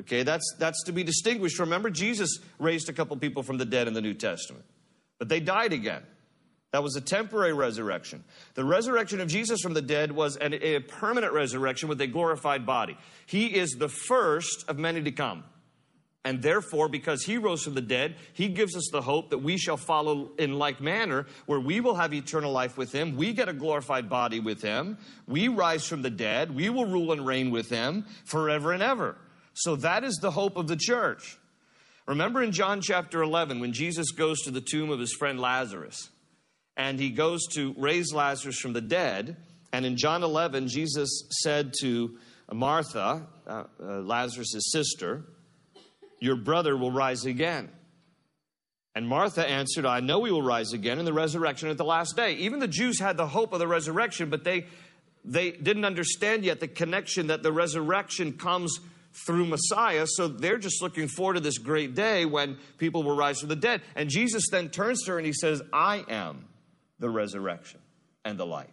Okay, 0.00 0.22
that's, 0.22 0.54
that's 0.58 0.84
to 0.84 0.92
be 0.92 1.04
distinguished. 1.04 1.58
Remember, 1.58 1.90
Jesus 1.90 2.38
raised 2.58 2.88
a 2.88 2.92
couple 2.92 3.16
people 3.16 3.42
from 3.42 3.58
the 3.58 3.64
dead 3.64 3.86
in 3.86 3.94
the 3.94 4.00
New 4.00 4.14
Testament, 4.14 4.64
but 5.18 5.28
they 5.28 5.40
died 5.40 5.72
again. 5.72 6.02
That 6.72 6.84
was 6.84 6.94
a 6.94 7.00
temporary 7.00 7.52
resurrection. 7.52 8.22
The 8.54 8.64
resurrection 8.64 9.20
of 9.20 9.26
Jesus 9.26 9.60
from 9.60 9.74
the 9.74 9.82
dead 9.82 10.12
was 10.12 10.36
an, 10.36 10.54
a 10.54 10.78
permanent 10.78 11.32
resurrection 11.32 11.88
with 11.88 12.00
a 12.00 12.06
glorified 12.06 12.64
body. 12.64 12.96
He 13.26 13.46
is 13.46 13.72
the 13.72 13.88
first 13.88 14.64
of 14.68 14.78
many 14.78 15.02
to 15.02 15.10
come. 15.10 15.42
And 16.24 16.42
therefore, 16.42 16.88
because 16.88 17.22
he 17.22 17.38
rose 17.38 17.62
from 17.62 17.74
the 17.74 17.80
dead, 17.80 18.16
he 18.34 18.48
gives 18.48 18.76
us 18.76 18.90
the 18.92 19.00
hope 19.00 19.30
that 19.30 19.38
we 19.38 19.56
shall 19.56 19.78
follow 19.78 20.32
in 20.38 20.58
like 20.58 20.80
manner, 20.80 21.26
where 21.46 21.60
we 21.60 21.80
will 21.80 21.94
have 21.94 22.12
eternal 22.12 22.52
life 22.52 22.76
with 22.76 22.92
him. 22.92 23.16
We 23.16 23.32
get 23.32 23.48
a 23.48 23.54
glorified 23.54 24.10
body 24.10 24.38
with 24.38 24.60
him. 24.60 24.98
We 25.26 25.48
rise 25.48 25.86
from 25.86 26.02
the 26.02 26.10
dead. 26.10 26.54
We 26.54 26.68
will 26.68 26.84
rule 26.84 27.12
and 27.12 27.26
reign 27.26 27.50
with 27.50 27.70
him 27.70 28.04
forever 28.26 28.72
and 28.72 28.82
ever. 28.82 29.16
So 29.54 29.76
that 29.76 30.04
is 30.04 30.16
the 30.16 30.30
hope 30.30 30.56
of 30.56 30.68
the 30.68 30.76
church. 30.76 31.38
Remember 32.06 32.42
in 32.42 32.52
John 32.52 32.82
chapter 32.82 33.22
11, 33.22 33.60
when 33.60 33.72
Jesus 33.72 34.10
goes 34.10 34.40
to 34.42 34.50
the 34.50 34.60
tomb 34.60 34.90
of 34.90 35.00
his 35.00 35.14
friend 35.14 35.40
Lazarus, 35.40 36.10
and 36.76 36.98
he 36.98 37.10
goes 37.10 37.46
to 37.54 37.74
raise 37.78 38.12
Lazarus 38.12 38.58
from 38.58 38.72
the 38.72 38.80
dead. 38.80 39.36
And 39.72 39.86
in 39.86 39.96
John 39.96 40.22
11, 40.22 40.68
Jesus 40.68 41.28
said 41.42 41.72
to 41.80 42.16
Martha, 42.52 43.26
uh, 43.46 43.64
uh, 43.78 44.00
Lazarus' 44.00 44.70
sister, 44.72 45.24
Your 46.20 46.36
brother 46.36 46.76
will 46.76 46.92
rise 46.92 47.24
again. 47.24 47.70
And 48.94 49.08
Martha 49.08 49.48
answered, 49.48 49.86
I 49.86 50.00
know 50.00 50.24
he 50.24 50.32
will 50.32 50.42
rise 50.42 50.72
again 50.72 50.98
in 50.98 51.04
the 51.04 51.12
resurrection 51.12 51.68
at 51.68 51.78
the 51.78 51.84
last 51.84 52.16
day. 52.16 52.34
Even 52.34 52.58
the 52.58 52.68
Jews 52.68 53.00
had 53.00 53.16
the 53.16 53.26
hope 53.26 53.52
of 53.52 53.58
the 53.58 53.68
resurrection, 53.68 54.30
but 54.30 54.44
they, 54.44 54.66
they 55.24 55.52
didn't 55.52 55.84
understand 55.84 56.44
yet 56.44 56.60
the 56.60 56.68
connection 56.68 57.28
that 57.28 57.42
the 57.42 57.52
resurrection 57.52 58.32
comes 58.34 58.78
through 59.26 59.46
Messiah. 59.46 60.06
So 60.06 60.28
they're 60.28 60.58
just 60.58 60.82
looking 60.82 61.08
forward 61.08 61.34
to 61.34 61.40
this 61.40 61.58
great 61.58 61.94
day 61.94 62.24
when 62.24 62.58
people 62.78 63.02
will 63.02 63.16
rise 63.16 63.40
from 63.40 63.48
the 63.48 63.56
dead. 63.56 63.82
And 63.94 64.08
Jesus 64.08 64.44
then 64.50 64.68
turns 64.68 65.04
to 65.04 65.12
her 65.12 65.18
and 65.18 65.26
he 65.26 65.32
says, 65.32 65.62
I 65.72 66.04
am 66.08 66.46
the 66.98 67.10
resurrection 67.10 67.80
and 68.24 68.38
the 68.38 68.46
life. 68.46 68.68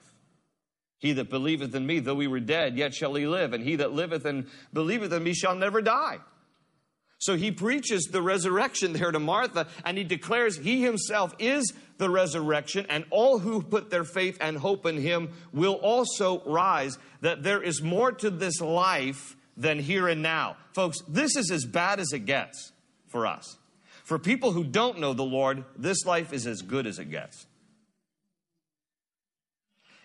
He 1.00 1.13
that 1.13 1.30
believeth 1.30 1.75
in 1.75 1.86
me, 1.86 2.00
though 2.00 2.16
we 2.16 2.27
were 2.27 2.39
dead, 2.39 2.75
yet 2.75 2.94
shall 2.94 3.13
he 3.13 3.27
live. 3.27 3.54
And 3.54 3.63
he 3.63 3.75
that 3.77 3.94
liveth 3.94 4.25
and 4.25 4.48
believeth 4.74 5.13
in 5.13 5.24
me 5.24 5.34
shall 5.34 5.56
never 5.56 5.82
die. 5.82 6.18
So 7.19 7.36
he 7.36 7.51
preaches 7.51 8.03
the 8.03 8.21
resurrection 8.21 8.93
there 8.93 9.12
to 9.12 9.19
Martha, 9.19 9.67
and 9.83 9.97
he 9.97 10.03
declares 10.03 10.57
he 10.57 10.83
himself 10.83 11.33
is 11.39 11.74
the 11.97 12.09
resurrection, 12.09 12.86
and 12.89 13.05
all 13.09 13.39
who 13.39 13.62
put 13.62 13.89
their 13.89 14.03
faith 14.03 14.38
and 14.39 14.57
hope 14.57 14.86
in 14.86 14.97
him 14.97 15.29
will 15.51 15.74
also 15.74 16.43
rise. 16.45 16.97
That 17.21 17.41
there 17.41 17.62
is 17.62 17.81
more 17.81 18.12
to 18.12 18.29
this 18.29 18.62
life 18.62 19.36
than 19.55 19.79
here 19.79 20.07
and 20.07 20.21
now. 20.21 20.57
Folks, 20.74 21.00
this 21.07 21.36
is 21.36 21.50
as 21.50 21.65
bad 21.65 22.00
as 22.00 22.13
it 22.13 22.25
gets 22.25 22.71
for 23.07 23.25
us. 23.25 23.57
For 24.03 24.19
people 24.19 24.51
who 24.51 24.63
don't 24.63 25.00
know 25.00 25.13
the 25.13 25.24
Lord, 25.24 25.65
this 25.75 26.05
life 26.05 26.31
is 26.31 26.45
as 26.45 26.62
good 26.62 26.86
as 26.86 27.00
it 27.00 27.09
gets. 27.09 27.47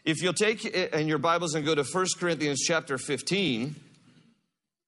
If 0.05 0.23
you'll 0.23 0.33
take 0.33 0.65
in 0.65 1.07
your 1.07 1.19
Bibles 1.19 1.55
and 1.55 1.65
go 1.65 1.77
to 1.77 1.85
1 1.85 2.07
Corinthians 2.19 2.61
chapter 2.67 2.99
15, 2.99 3.77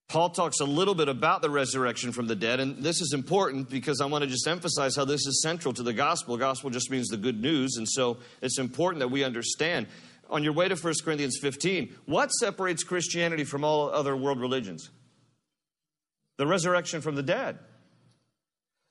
Paul 0.09 0.31
talks 0.31 0.61
a 0.61 0.65
little 0.65 0.95
bit 0.95 1.09
about 1.09 1.43
the 1.43 1.51
resurrection 1.51 2.13
from 2.13 2.27
the 2.27 2.37
dead, 2.37 2.61
and 2.61 2.83
this 2.83 3.01
is 3.01 3.13
important 3.13 3.71
because 3.71 4.01
I 4.01 4.07
want 4.07 4.23
to 4.23 4.31
just 4.31 4.47
emphasize 4.47 4.97
how 4.97 5.05
this 5.05 5.27
is 5.27 5.43
central 5.43 5.73
to 5.75 5.83
the 5.83 5.93
gospel. 5.93 6.37
Gospel 6.37 6.71
just 6.71 6.91
means 6.91 7.09
the 7.09 7.17
good 7.17 7.41
news, 7.41 7.77
and 7.77 7.89
so 7.89 8.19
it's 8.43 8.59
important 8.59 9.01
that 9.01 9.09
we 9.09 9.25
understand. 9.25 9.87
On 10.31 10.43
your 10.43 10.53
way 10.53 10.69
to 10.69 10.77
1 10.77 10.95
Corinthians 11.05 11.39
15, 11.41 11.95
what 12.07 12.29
separates 12.29 12.85
Christianity 12.85 13.45
from 13.45 13.65
all 13.65 13.91
other 13.91 14.17
world 14.17 14.41
religions? 14.41 14.91
The 16.37 16.47
resurrection 16.47 17.01
from 17.01 17.15
the 17.15 17.23
dead. 17.23 17.59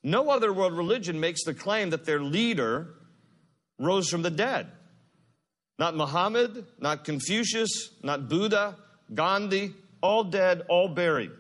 No 0.03 0.29
other 0.29 0.51
world 0.51 0.73
religion 0.73 1.19
makes 1.19 1.43
the 1.43 1.53
claim 1.53 1.91
that 1.91 2.05
their 2.05 2.19
leader 2.19 2.95
rose 3.79 4.09
from 4.09 4.21
the 4.21 4.29
dead. 4.29 4.67
Not 5.79 5.95
Muhammad, 5.95 6.65
not 6.79 7.03
Confucius, 7.03 7.89
not 8.03 8.29
Buddha, 8.29 8.77
Gandhi, 9.13 9.73
all 10.03 10.25
dead, 10.25 10.61
all 10.69 10.89
buried. 10.89 11.31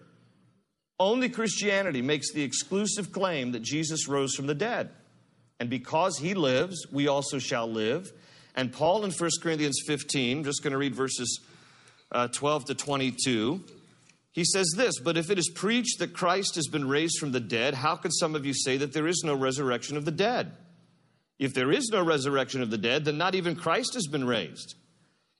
Only 0.99 1.29
Christianity 1.29 2.01
makes 2.01 2.31
the 2.31 2.43
exclusive 2.43 3.11
claim 3.11 3.51
that 3.51 3.61
Jesus 3.61 4.07
rose 4.07 4.33
from 4.33 4.47
the 4.47 4.55
dead. 4.55 4.89
And 5.59 5.69
because 5.69 6.17
he 6.17 6.33
lives, 6.33 6.87
we 6.91 7.07
also 7.07 7.39
shall 7.39 7.67
live. 7.67 8.11
And 8.55 8.71
Paul 8.71 9.03
in 9.03 9.11
1 9.11 9.29
Corinthians 9.41 9.81
15, 9.85 10.37
I'm 10.39 10.43
just 10.43 10.63
going 10.63 10.71
to 10.71 10.77
read 10.77 10.95
verses 10.95 11.41
uh, 12.11 12.29
12 12.29 12.65
to 12.65 12.75
22. 12.75 13.63
He 14.31 14.45
says 14.45 14.73
this, 14.75 14.99
but 14.99 15.17
if 15.17 15.29
it 15.29 15.37
is 15.37 15.49
preached 15.49 15.99
that 15.99 16.13
Christ 16.13 16.55
has 16.55 16.67
been 16.67 16.87
raised 16.87 17.19
from 17.19 17.33
the 17.33 17.39
dead, 17.39 17.73
how 17.73 17.95
can 17.95 18.11
some 18.11 18.33
of 18.33 18.45
you 18.45 18.53
say 18.53 18.77
that 18.77 18.93
there 18.93 19.07
is 19.07 19.23
no 19.25 19.35
resurrection 19.35 19.97
of 19.97 20.05
the 20.05 20.11
dead? 20.11 20.53
If 21.37 21.53
there 21.53 21.71
is 21.71 21.89
no 21.91 22.03
resurrection 22.03 22.61
of 22.61 22.69
the 22.69 22.77
dead, 22.77 23.05
then 23.05 23.17
not 23.17 23.35
even 23.35 23.55
Christ 23.55 23.93
has 23.95 24.07
been 24.07 24.25
raised. 24.25 24.75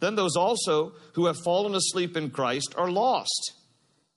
then 0.00 0.14
those 0.14 0.36
also 0.36 0.92
who 1.14 1.26
have 1.26 1.36
fallen 1.44 1.74
asleep 1.74 2.16
in 2.16 2.30
Christ 2.30 2.74
are 2.76 2.90
lost. 2.90 3.52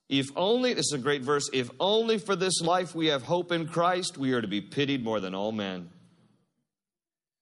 If 0.09 0.27
only, 0.35 0.73
this 0.73 0.87
is 0.87 0.93
a 0.93 1.01
great 1.01 1.21
verse, 1.21 1.49
if 1.51 1.69
only 1.79 2.17
for 2.17 2.35
this 2.35 2.61
life 2.61 2.95
we 2.95 3.07
have 3.07 3.23
hope 3.23 3.51
in 3.51 3.67
Christ, 3.67 4.17
we 4.17 4.33
are 4.33 4.41
to 4.41 4.47
be 4.47 4.61
pitied 4.61 5.03
more 5.03 5.19
than 5.19 5.35
all 5.35 5.51
men. 5.51 5.89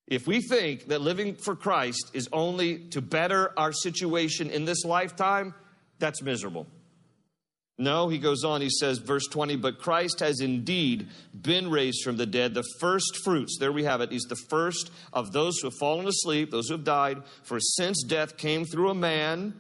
If 0.08 0.28
we 0.28 0.42
think 0.42 0.88
that 0.88 1.02
living 1.02 1.36
for 1.36 1.56
Christ 1.56 2.12
is 2.14 2.30
only 2.32 2.88
to 2.90 3.02
better 3.02 3.58
our 3.58 3.72
situation 3.72 4.50
in 4.50 4.66
this 4.66 4.84
lifetime, 4.86 5.54
that's 6.00 6.22
miserable. 6.22 6.68
No, 7.78 8.08
he 8.08 8.20
goes 8.20 8.46
on, 8.46 8.62
he 8.62 8.70
says, 8.70 9.00
verse 9.00 9.28
20, 9.28 9.58
but 9.58 9.80
Christ 9.80 10.22
has 10.22 10.40
indeed 10.40 11.10
been 11.40 11.70
raised 11.70 12.04
from 12.04 12.16
the 12.16 12.26
dead, 12.26 12.54
the 12.54 12.64
first 12.80 13.20
fruits. 13.24 13.58
There 13.60 13.74
we 13.74 13.84
have 13.84 14.00
it. 14.00 14.12
He's 14.12 14.24
the 14.24 14.38
first 14.50 14.92
of 15.12 15.34
those 15.34 15.60
who 15.60 15.68
have 15.68 15.78
fallen 15.78 16.08
asleep, 16.08 16.52
those 16.52 16.70
who 16.70 16.76
have 16.76 16.86
died. 16.86 17.24
For 17.44 17.60
since 17.60 18.02
death 18.04 18.38
came 18.38 18.64
through 18.64 18.92
a 18.92 18.96
man, 18.96 19.60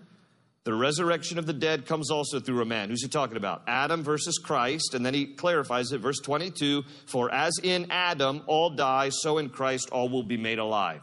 the 0.63 0.73
resurrection 0.73 1.37
of 1.37 1.45
the 1.45 1.53
dead 1.53 1.85
comes 1.85 2.09
also 2.09 2.39
through 2.39 2.61
a 2.61 2.65
man. 2.65 2.89
Who's 2.89 3.03
he 3.03 3.09
talking 3.09 3.35
about? 3.35 3.63
Adam 3.67 4.01
versus 4.01 4.39
Christ. 4.39 4.93
And 4.93 5.05
then 5.05 5.13
he 5.13 5.27
clarifies 5.27 5.91
it, 5.91 5.99
verse 5.99 6.19
22 6.19 6.83
For 7.07 7.31
as 7.31 7.53
in 7.61 7.87
Adam 7.91 8.43
all 8.47 8.69
die, 8.69 9.09
so 9.09 9.37
in 9.39 9.49
Christ 9.49 9.89
all 9.91 10.07
will 10.07 10.23
be 10.23 10.37
made 10.37 10.57
alive. 10.57 11.01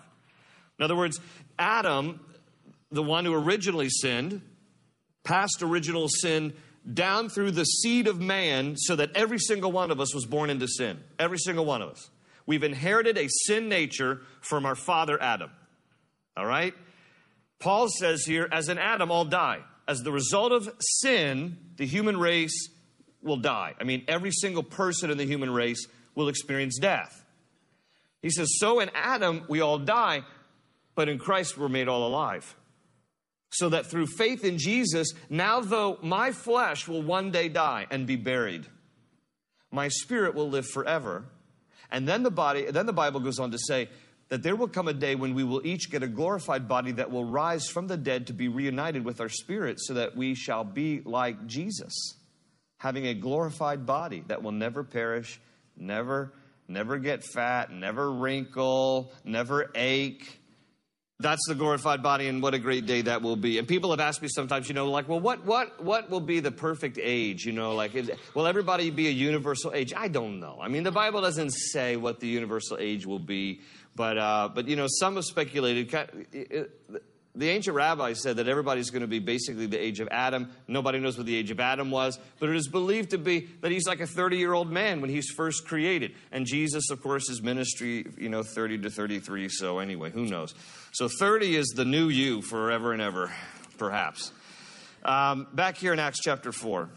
In 0.79 0.85
other 0.85 0.97
words, 0.97 1.21
Adam, 1.59 2.21
the 2.91 3.03
one 3.03 3.27
who 3.27 3.35
originally 3.35 3.89
sinned, 3.89 4.41
passed 5.25 5.63
original 5.63 6.09
sin 6.09 6.55
down 6.91 7.29
through 7.29 7.53
the 7.53 7.65
seed 7.65 8.09
of 8.09 8.21
man 8.21 8.77
so 8.77 8.97
that 8.97 9.11
every 9.15 9.39
single 9.39 9.71
one 9.71 9.91
of 9.91 10.01
us 10.01 10.15
was 10.15 10.27
born 10.27 10.51
into 10.51 10.67
sin. 10.67 11.01
Every 11.19 11.39
single 11.39 11.65
one 11.65 11.83
of 11.83 11.91
us. 11.91 12.11
We've 12.47 12.65
inherited 12.65 13.17
a 13.19 13.29
sin 13.29 13.69
nature 13.69 14.23
from 14.41 14.67
our 14.67 14.75
father 14.75 15.21
Adam. 15.23 15.51
All 16.37 16.47
right? 16.47 16.75
Paul 17.61 17.89
says 17.89 18.25
here, 18.25 18.49
as 18.51 18.69
in 18.69 18.79
Adam, 18.79 19.11
all 19.11 19.25
die. 19.25 19.61
As 19.87 20.01
the 20.01 20.11
result 20.11 20.53
of 20.53 20.69
sin, 20.81 21.57
the 21.77 21.87
human 21.87 22.19
race 22.19 22.69
will 23.23 23.37
die. 23.37 23.75
I 23.81 23.85
mean, 23.85 24.05
every 24.09 24.33
single 24.33 24.65
person 24.65 25.11
in 25.11 25.19
the 25.19 25.27
human 25.27 25.51
race 25.51 25.87
will 26.15 26.29
experience 26.29 26.79
death. 26.79 27.25
He 28.21 28.31
says, 28.31 28.59
so 28.59 28.81
in 28.81 28.91
Adam, 28.95 29.45
we 29.49 29.61
all 29.61 29.79
die, 29.79 30.23
but 30.95 31.09
in 31.09 31.19
Christ, 31.19 31.57
we're 31.57 31.69
made 31.69 31.89
all 31.89 32.07
alive 32.07 32.57
so 33.53 33.69
that 33.69 33.87
through 33.87 34.07
faith 34.07 34.45
in 34.45 34.59
Jesus, 34.59 35.13
now 35.29 35.61
though 35.61 35.99
my 36.03 36.33
flesh 36.33 36.89
will 36.89 37.03
one 37.03 37.31
day 37.31 37.49
die 37.49 37.87
and 37.91 38.07
be 38.07 38.17
buried, 38.17 38.67
my 39.71 39.89
spirit 39.89 40.35
will 40.35 40.49
live 40.49 40.67
forever. 40.67 41.25
And 41.91 42.09
then 42.09 42.23
the 42.23 42.31
body, 42.31 42.71
then 42.71 42.87
the 42.87 42.93
Bible 42.93 43.21
goes 43.21 43.39
on 43.39 43.51
to 43.51 43.59
say 43.59 43.91
that 44.31 44.43
there 44.43 44.57
will 44.57 44.69
come 44.69 44.89
a 44.89 44.95
day 44.95 45.15
when 45.15 45.35
we 45.35 45.45
will 45.45 45.67
each 45.67 45.91
get 45.91 46.03
a 46.03 46.09
glorified 46.09 46.67
body 46.67 46.93
that 46.93 47.11
will 47.11 47.25
rise 47.25 47.69
from 47.69 47.87
the 47.87 47.99
dead 47.99 48.29
to 48.29 48.33
be 48.33 48.49
reunited 48.49 49.05
with 49.05 49.21
our 49.21 49.29
spirit 49.29 49.79
so 49.79 49.95
that 49.95 50.17
we 50.17 50.35
shall 50.35 50.65
be 50.65 51.03
like 51.05 51.47
Jesus, 51.47 51.93
having 52.79 53.07
a 53.07 53.15
glorified 53.15 53.85
body 53.85 54.25
that 54.29 54.43
will 54.43 54.53
never 54.53 54.83
perish, 54.83 55.39
never 55.77 56.33
never 56.69 56.97
get 56.99 57.23
fat, 57.23 57.71
never 57.71 58.11
wrinkle, 58.11 59.13
never 59.25 59.71
ache 59.75 60.41
That's 61.23 61.47
the 61.47 61.55
glorified 61.55 62.03
body, 62.03 62.27
and 62.27 62.43
what 62.43 62.55
a 62.55 62.59
great 62.59 62.87
day 62.87 63.03
that 63.03 63.23
will 63.23 63.37
be. 63.37 63.59
And 63.59 63.67
people 63.67 63.91
have 63.91 64.01
asked 64.01 64.21
me 64.21 64.29
sometimes, 64.29 64.69
you 64.69 64.75
know, 64.75 64.91
like, 64.91 65.09
well, 65.09 65.21
what, 65.21 65.45
what, 65.45 65.83
what 65.83 66.11
will 66.11 66.21
be 66.21 66.41
the 66.41 66.51
perfect 66.51 66.99
age? 67.01 67.45
You 67.45 67.53
know, 67.53 67.75
like, 67.75 67.95
is, 67.95 68.11
will 68.35 68.47
everybody 68.47 68.91
be 68.91 69.07
a 69.07 69.11
universal 69.11 69.73
age? 69.73 69.93
I 69.97 70.09
don't 70.09 70.41
know. 70.41 70.59
I 70.61 70.69
mean, 70.69 70.83
the 70.83 70.91
Bible 70.91 71.21
doesn't 71.21 71.51
say 71.51 71.97
what 71.97 72.21
the 72.21 72.27
universal 72.27 72.77
age 72.81 73.07
will 73.07 73.19
be, 73.19 73.61
but, 73.95 74.19
uh, 74.19 74.51
but 74.53 74.67
you 74.67 74.77
know, 74.77 74.87
some 74.89 75.15
have 75.15 75.25
speculated. 75.25 75.91
The 77.35 77.49
ancient 77.49 77.75
rabbis 77.75 78.21
said 78.21 78.37
that 78.37 78.47
everybody's 78.47 78.91
going 78.91 79.01
to 79.01 79.09
be 79.09 79.19
basically 79.19 79.65
the 79.65 79.79
age 79.79 80.01
of 80.01 80.09
Adam. 80.11 80.51
Nobody 80.69 80.99
knows 80.99 81.17
what 81.17 81.25
the 81.25 81.35
age 81.35 81.51
of 81.51 81.61
Adam 81.61 81.91
was, 81.91 82.19
but 82.39 82.51
it 82.51 82.57
is 82.57 82.69
believed 82.69 83.11
to 83.11 83.19
be 83.19 83.49
that 83.63 83.71
he's 83.71 83.87
like 83.87 84.01
a 84.01 84.07
30 84.07 84.37
year 84.37 84.53
old 84.53 84.71
man 84.71 85.01
when 85.01 85.09
he's 85.09 85.31
first 85.31 85.67
created. 85.67 86.15
And 86.31 86.45
Jesus, 86.45 86.91
of 86.91 87.03
course, 87.03 87.29
his 87.29 87.41
ministry, 87.41 88.05
you 88.19 88.29
know, 88.29 88.43
30 88.43 88.81
to 88.81 88.91
33. 88.91 89.49
So, 89.49 89.79
anyway, 89.79 90.11
who 90.11 90.27
knows? 90.27 90.55
So, 90.93 91.09
30 91.09 91.57
is 91.57 91.69
the 91.69 91.87
new 91.87 92.11
you 92.11 92.43
forever 92.43 92.93
and 92.93 93.01
ever, 93.01 93.33
perhaps. 93.79 94.31
Um, 95.03 95.47
back 95.55 95.79
here 95.79 95.95
in 95.95 95.99
Acts 95.99 96.21
chapter 96.21 96.53
4. 96.53 96.91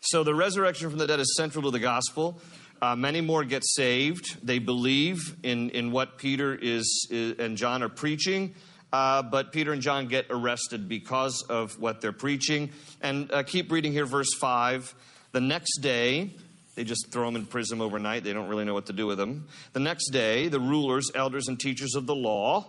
So, 0.00 0.24
the 0.24 0.34
resurrection 0.34 0.88
from 0.88 0.98
the 0.98 1.06
dead 1.06 1.20
is 1.20 1.36
central 1.36 1.64
to 1.64 1.70
the 1.70 1.80
gospel. 1.80 2.40
Uh, 2.80 2.96
many 2.96 3.20
more 3.20 3.44
get 3.44 3.62
saved. 3.62 4.38
They 4.42 4.58
believe 4.58 5.36
in, 5.42 5.68
in 5.68 5.92
what 5.92 6.16
Peter 6.16 6.54
is, 6.54 7.06
is 7.10 7.38
and 7.38 7.58
John 7.58 7.82
are 7.82 7.90
preaching. 7.90 8.54
Uh, 8.92 9.22
but 9.22 9.52
Peter 9.52 9.72
and 9.72 9.82
John 9.82 10.08
get 10.08 10.26
arrested 10.30 10.88
because 10.88 11.42
of 11.48 11.78
what 11.78 12.00
they're 12.00 12.12
preaching. 12.12 12.70
And 13.00 13.30
uh, 13.30 13.42
keep 13.44 13.70
reading 13.70 13.92
here, 13.92 14.06
verse 14.06 14.34
5. 14.40 14.94
The 15.32 15.40
next 15.40 15.78
day, 15.78 16.34
they 16.74 16.84
just 16.84 17.12
throw 17.12 17.26
them 17.26 17.36
in 17.36 17.46
prison 17.46 17.80
overnight. 17.80 18.24
They 18.24 18.32
don't 18.32 18.48
really 18.48 18.64
know 18.64 18.74
what 18.74 18.86
to 18.86 18.92
do 18.92 19.06
with 19.06 19.18
them. 19.18 19.46
The 19.72 19.80
next 19.80 20.10
day, 20.10 20.48
the 20.48 20.60
rulers, 20.60 21.10
elders, 21.14 21.46
and 21.46 21.58
teachers 21.58 21.94
of 21.94 22.06
the 22.06 22.14
law, 22.14 22.66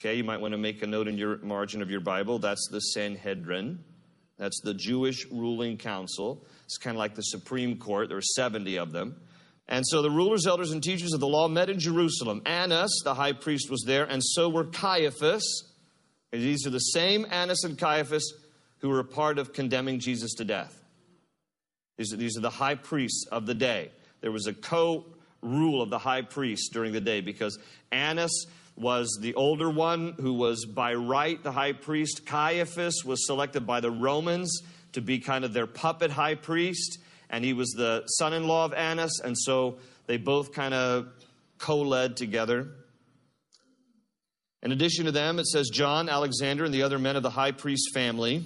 okay, 0.00 0.14
you 0.14 0.24
might 0.24 0.40
want 0.40 0.52
to 0.52 0.58
make 0.58 0.82
a 0.82 0.86
note 0.86 1.06
in 1.06 1.18
your 1.18 1.38
margin 1.38 1.82
of 1.82 1.90
your 1.90 2.00
Bible. 2.00 2.38
That's 2.38 2.68
the 2.70 2.80
Sanhedrin. 2.80 3.84
That's 4.38 4.60
the 4.62 4.74
Jewish 4.74 5.26
ruling 5.30 5.78
council. 5.78 6.44
It's 6.64 6.78
kind 6.78 6.96
of 6.96 6.98
like 6.98 7.14
the 7.14 7.22
Supreme 7.22 7.78
Court. 7.78 8.08
There 8.08 8.18
are 8.18 8.22
70 8.22 8.76
of 8.76 8.90
them. 8.90 9.20
And 9.72 9.86
so 9.86 10.02
the 10.02 10.10
rulers, 10.10 10.46
elders, 10.46 10.70
and 10.70 10.82
teachers 10.82 11.14
of 11.14 11.20
the 11.20 11.26
law 11.26 11.48
met 11.48 11.70
in 11.70 11.78
Jerusalem. 11.78 12.42
Annas, 12.44 13.00
the 13.04 13.14
high 13.14 13.32
priest, 13.32 13.70
was 13.70 13.84
there, 13.86 14.04
and 14.04 14.22
so 14.22 14.50
were 14.50 14.64
Caiaphas. 14.64 15.64
And 16.30 16.42
these 16.42 16.66
are 16.66 16.70
the 16.70 16.78
same 16.78 17.26
Annas 17.30 17.64
and 17.64 17.78
Caiaphas 17.78 18.34
who 18.80 18.90
were 18.90 18.98
a 18.98 19.04
part 19.04 19.38
of 19.38 19.54
condemning 19.54 19.98
Jesus 19.98 20.34
to 20.34 20.44
death. 20.44 20.78
These 21.96 22.12
are, 22.12 22.16
these 22.16 22.36
are 22.36 22.42
the 22.42 22.50
high 22.50 22.74
priests 22.74 23.26
of 23.32 23.46
the 23.46 23.54
day. 23.54 23.90
There 24.20 24.30
was 24.30 24.46
a 24.46 24.52
co 24.52 25.06
rule 25.40 25.80
of 25.80 25.88
the 25.88 25.98
high 25.98 26.22
priest 26.22 26.74
during 26.74 26.92
the 26.92 27.00
day 27.00 27.22
because 27.22 27.58
Annas 27.90 28.44
was 28.76 29.18
the 29.22 29.34
older 29.36 29.70
one 29.70 30.16
who 30.20 30.34
was 30.34 30.66
by 30.66 30.92
right 30.92 31.42
the 31.42 31.52
high 31.52 31.72
priest. 31.72 32.26
Caiaphas 32.26 33.06
was 33.06 33.26
selected 33.26 33.66
by 33.66 33.80
the 33.80 33.90
Romans 33.90 34.60
to 34.92 35.00
be 35.00 35.18
kind 35.18 35.46
of 35.46 35.54
their 35.54 35.66
puppet 35.66 36.10
high 36.10 36.34
priest 36.34 36.98
and 37.32 37.44
he 37.44 37.54
was 37.54 37.70
the 37.70 38.04
son 38.06 38.34
in 38.34 38.46
law 38.46 38.66
of 38.66 38.74
Annas, 38.74 39.20
and 39.24 39.36
so 39.36 39.78
they 40.06 40.18
both 40.18 40.52
kind 40.52 40.74
of 40.74 41.08
co 41.58 41.80
led 41.80 42.16
together. 42.16 42.68
In 44.62 44.70
addition 44.70 45.06
to 45.06 45.12
them, 45.12 45.38
it 45.38 45.46
says 45.46 45.70
John, 45.70 46.08
Alexander, 46.08 46.64
and 46.64 46.72
the 46.72 46.82
other 46.82 46.98
men 46.98 47.16
of 47.16 47.22
the 47.22 47.30
high 47.30 47.50
priest 47.50 47.90
family. 47.94 48.44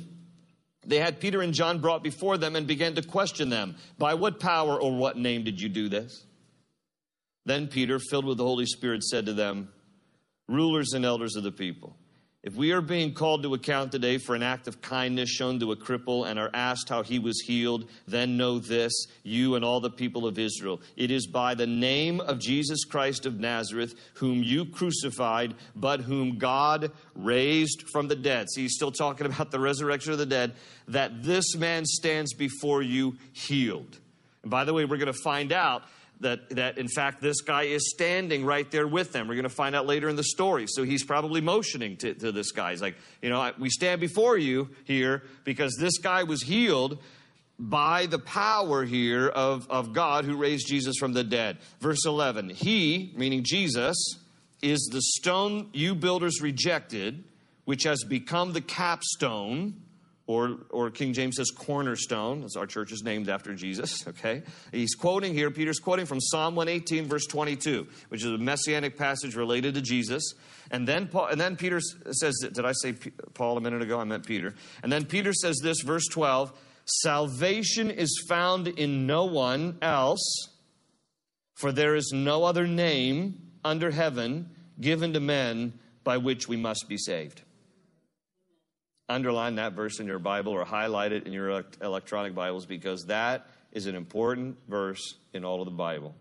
They 0.87 1.01
had 1.01 1.21
Peter 1.21 1.43
and 1.43 1.53
John 1.53 1.81
brought 1.81 2.05
before 2.05 2.39
them 2.39 2.55
and 2.55 2.67
began 2.67 2.95
to 2.95 3.03
question 3.03 3.51
them 3.51 3.75
By 3.99 4.15
what 4.15 4.39
power 4.39 4.81
or 4.81 4.97
what 4.97 5.19
name 5.19 5.43
did 5.43 5.61
you 5.61 5.69
do 5.69 5.89
this? 5.89 6.25
Then 7.45 7.67
Peter, 7.67 7.99
filled 7.99 8.25
with 8.25 8.39
the 8.39 8.45
Holy 8.45 8.67
Spirit, 8.67 9.03
said 9.03 9.27
to 9.27 9.33
them, 9.33 9.69
Rulers 10.49 10.93
and 10.95 11.05
elders 11.05 11.37
of 11.37 11.43
the 11.43 11.53
people, 11.53 11.97
if 12.47 12.55
we 12.55 12.71
are 12.71 12.81
being 12.81 13.13
called 13.13 13.43
to 13.43 13.55
account 13.55 13.91
today 13.91 14.19
for 14.19 14.37
an 14.37 14.43
act 14.45 14.69
of 14.69 14.81
kindness 14.81 15.29
shown 15.29 15.59
to 15.59 15.73
a 15.73 15.77
cripple 15.77 16.29
and 16.29 16.39
are 16.39 16.51
asked 16.55 16.89
how 16.89 17.03
he 17.03 17.19
was 17.19 17.41
healed, 17.41 17.91
then 18.07 18.37
know 18.37 18.61
this, 18.61 18.93
you 19.25 19.57
and 19.57 19.65
all 19.65 19.81
the 19.81 19.91
people 19.91 20.29
of 20.29 20.39
Israel. 20.39 20.81
It 20.97 21.11
is 21.11 21.27
by 21.27 21.57
the 21.57 21.67
name 21.67 22.21
of 22.21 22.39
Jesus 22.39 22.85
Christ 22.85 23.27
of 23.27 23.41
Nazareth, 23.41 23.97
whom 24.15 24.45
you 24.45 24.65
crucified, 24.65 25.57
but 25.75 26.03
whom 26.03 26.39
God 26.39 26.93
raised 27.17 27.83
from 27.91 28.07
the 28.07 28.15
dead. 28.15 28.49
See, 28.49 28.63
he's 28.63 28.77
still 28.77 28.93
talking 28.93 29.27
about 29.27 29.51
the 29.51 29.59
resurrection 29.59 30.13
of 30.13 30.19
the 30.19 30.25
dead, 30.25 30.55
that 30.87 31.25
this 31.25 31.57
man 31.57 31.85
stands 31.85 32.33
before 32.33 32.81
you 32.81 33.17
healed. 33.33 33.99
And 34.43 34.53
by 34.53 34.63
the 34.63 34.73
way, 34.73 34.85
we're 34.85 34.99
going 34.99 35.13
to 35.13 35.21
find 35.25 35.51
out 35.51 35.83
that, 36.21 36.51
that 36.51 36.79
in 36.79 36.89
fact 36.89 37.21
this 37.21 37.41
guy 37.41 37.65
is 37.65 37.91
standing 37.91 38.45
right 38.45 38.71
there 38.71 38.87
with 38.87 39.13
them. 39.13 39.29
We're 39.29 39.35
going 39.35 39.45
to 39.45 39.49
find 39.49 39.75
out 39.75 39.87
later 39.87 40.09
in 40.09 40.17
the 40.17 40.25
story. 40.25 40.67
So 40.69 40.83
he's 40.83 41.05
probably 41.05 41.41
motioning 41.41 41.97
to, 41.99 42.15
to 42.15 42.33
this 42.33 42.53
guy. 42.53 42.71
He's 42.71 42.83
like, 42.83 42.97
you 43.23 43.29
know, 43.29 43.53
we 43.59 43.71
stand 43.71 44.01
before 44.01 44.39
you 44.39 44.71
here 44.85 45.23
because 45.45 45.77
this 45.79 45.99
guy 45.99 46.23
was 46.23 46.43
healed 46.43 46.99
by 47.59 48.07
the 48.07 48.19
power 48.19 48.85
here 48.85 49.29
of, 49.29 49.69
of 49.71 49.93
God 49.93 50.25
who 50.25 50.37
raised 50.37 50.69
Jesus 50.69 50.97
from 50.99 51.13
the 51.13 51.25
dead. 51.25 51.59
Verse 51.81 52.05
11 52.05 52.51
He, 52.51 53.13
meaning 53.17 53.43
Jesus, 53.45 53.97
is 54.63 54.89
the 54.93 55.03
stone 55.03 55.71
you 55.73 55.95
builders 55.95 56.41
rejected, 56.41 57.25
which 57.65 57.85
has 57.85 58.05
become 58.05 58.53
the 58.53 58.61
capstone 58.61 59.83
or, 60.27 60.59
or 60.71 60.91
King 60.91 61.13
James 61.13 61.37
says 61.37 61.51
cornerstone, 61.53 62.43
as 62.43 62.57
our 62.57 62.67
church 62.67 62.91
is 62.91 63.03
named 63.03 63.29
after 63.29 63.55
Jesus, 63.55 64.07
okay? 64.09 64.43
He's 64.73 64.95
quoting 64.95 65.33
here, 65.33 65.51
Peter's 65.51 65.79
quoting 65.79 66.05
from 66.05 66.21
Psalm 66.21 66.57
118, 66.57 67.07
verse 67.07 67.27
22, 67.27 67.87
which 68.09 68.25
is 68.25 68.33
a 68.33 68.39
messianic 68.39 68.97
passage 68.97 69.37
related 69.37 69.75
to 69.75 69.81
Jesus. 69.81 70.35
And 70.71 70.87
then, 70.87 71.07
Paul, 71.07 71.27
and 71.27 71.41
then 71.41 71.57
Peter 71.57 71.81
says, 71.81 72.35
did 72.41 72.65
I 72.65 72.73
say 72.73 72.95
Paul 73.35 73.57
a 73.57 73.61
minute 73.61 73.83
ago? 73.83 74.01
I 74.01 74.05
meant 74.05 74.27
Peter. 74.27 74.55
And 74.83 74.91
then 74.91 75.05
Peter 75.05 75.33
says 75.33 75.61
this, 75.63 75.81
verse 75.83 76.07
12 76.09 76.53
Salvation 76.89 77.91
is 77.91 78.25
found 78.29 78.69
in 78.69 79.07
no 79.07 79.25
one 79.25 79.79
else, 79.83 80.51
for 81.55 81.73
there 81.73 81.97
is 81.97 82.13
no 82.13 82.45
other 82.45 82.67
name 82.67 83.53
under 83.65 83.91
heaven 83.91 84.51
given 84.81 85.13
to 85.13 85.21
men 85.21 85.73
by 86.05 86.17
which 86.17 86.49
we 86.49 86.57
must 86.57 86.89
be 86.89 86.97
saved 86.97 87.43
underline 89.09 89.57
that 89.57 89.73
verse 89.73 90.01
in 90.01 90.07
your 90.07 90.19
Bible 90.19 90.53
or 90.53 90.65
highlight 90.65 91.13
it 91.13 91.27
in 91.27 91.33
your 91.33 91.65
electronic 91.81 92.35
Bibles 92.35 92.67
because 92.67 93.07
that 93.07 93.47
is 93.73 93.87
an 93.87 93.95
important 93.95 94.57
verse 94.69 95.15
in 95.33 95.45
all 95.45 95.61
of 95.61 95.67
the 95.67 95.75
Bible. 95.75 96.15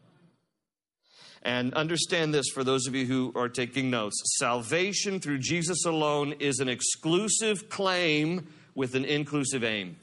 And 1.41 1.73
understand 1.75 2.33
this 2.33 2.47
for 2.49 2.63
those 2.63 2.87
of 2.87 2.95
you 2.95 3.05
who 3.05 3.31
are 3.35 3.49
taking 3.49 3.91
notes 3.91 4.19
salvation 4.37 5.19
through 5.19 5.39
Jesus 5.39 5.85
alone 5.85 6.33
is 6.39 6.59
an 6.59 6.67
exclusive 6.67 7.69
claim 7.69 8.47
with 8.73 8.95
an 8.95 9.05
inclusive 9.05 9.63
aim. 9.63 9.97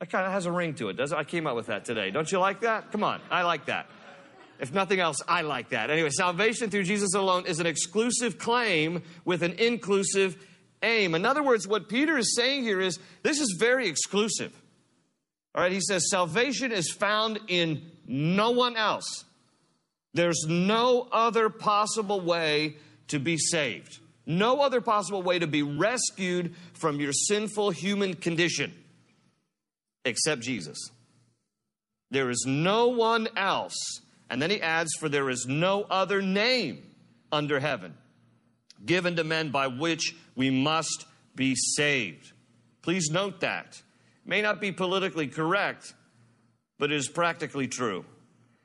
That 0.00 0.10
kind 0.10 0.26
of 0.26 0.32
has 0.32 0.46
a 0.46 0.52
ring 0.52 0.74
to 0.74 0.88
it, 0.88 0.96
does 0.96 1.12
it? 1.12 1.18
I 1.18 1.24
came 1.24 1.46
up 1.46 1.56
with 1.56 1.66
that 1.66 1.84
today. 1.84 2.10
Don't 2.10 2.30
you 2.30 2.38
like 2.38 2.60
that? 2.60 2.92
Come 2.92 3.02
on, 3.02 3.20
I 3.30 3.42
like 3.42 3.66
that. 3.66 3.88
If 4.60 4.72
nothing 4.72 5.00
else, 5.00 5.18
I 5.26 5.42
like 5.42 5.70
that. 5.70 5.90
Anyway, 5.90 6.10
salvation 6.10 6.70
through 6.70 6.84
Jesus 6.84 7.14
alone 7.14 7.46
is 7.46 7.58
an 7.58 7.66
exclusive 7.66 8.38
claim 8.38 9.02
with 9.24 9.42
an 9.42 9.54
inclusive 9.54 10.36
aim. 10.84 11.14
In 11.14 11.26
other 11.26 11.42
words, 11.42 11.66
what 11.66 11.88
Peter 11.88 12.16
is 12.16 12.36
saying 12.36 12.62
here 12.62 12.80
is 12.80 12.98
this 13.22 13.40
is 13.40 13.56
very 13.58 13.88
exclusive. 13.88 14.52
All 15.54 15.62
right, 15.62 15.72
he 15.72 15.80
says 15.80 16.10
salvation 16.10 16.72
is 16.72 16.90
found 16.90 17.40
in 17.48 17.90
no 18.06 18.50
one 18.50 18.76
else. 18.76 19.24
There's 20.12 20.44
no 20.48 21.08
other 21.10 21.48
possible 21.48 22.20
way 22.20 22.76
to 23.08 23.18
be 23.18 23.36
saved. 23.36 23.98
No 24.26 24.60
other 24.60 24.80
possible 24.80 25.22
way 25.22 25.38
to 25.38 25.46
be 25.46 25.62
rescued 25.62 26.54
from 26.72 27.00
your 27.00 27.12
sinful 27.12 27.70
human 27.70 28.14
condition 28.14 28.72
except 30.04 30.42
Jesus. 30.42 30.78
There 32.10 32.30
is 32.30 32.44
no 32.46 32.88
one 32.88 33.28
else. 33.36 33.76
And 34.30 34.40
then 34.40 34.50
he 34.50 34.60
adds, 34.60 34.94
For 34.98 35.08
there 35.08 35.28
is 35.28 35.46
no 35.48 35.82
other 35.82 36.22
name 36.22 36.82
under 37.30 37.60
heaven 37.60 37.94
given 38.84 39.16
to 39.16 39.24
men 39.24 39.50
by 39.50 39.66
which 39.66 40.14
we 40.34 40.50
must 40.50 41.06
be 41.34 41.54
saved. 41.54 42.32
Please 42.82 43.08
note 43.10 43.40
that. 43.40 43.82
It 44.24 44.28
may 44.28 44.42
not 44.42 44.60
be 44.60 44.72
politically 44.72 45.26
correct, 45.26 45.94
but 46.78 46.92
it 46.92 46.96
is 46.96 47.08
practically 47.08 47.66
true. 47.66 48.04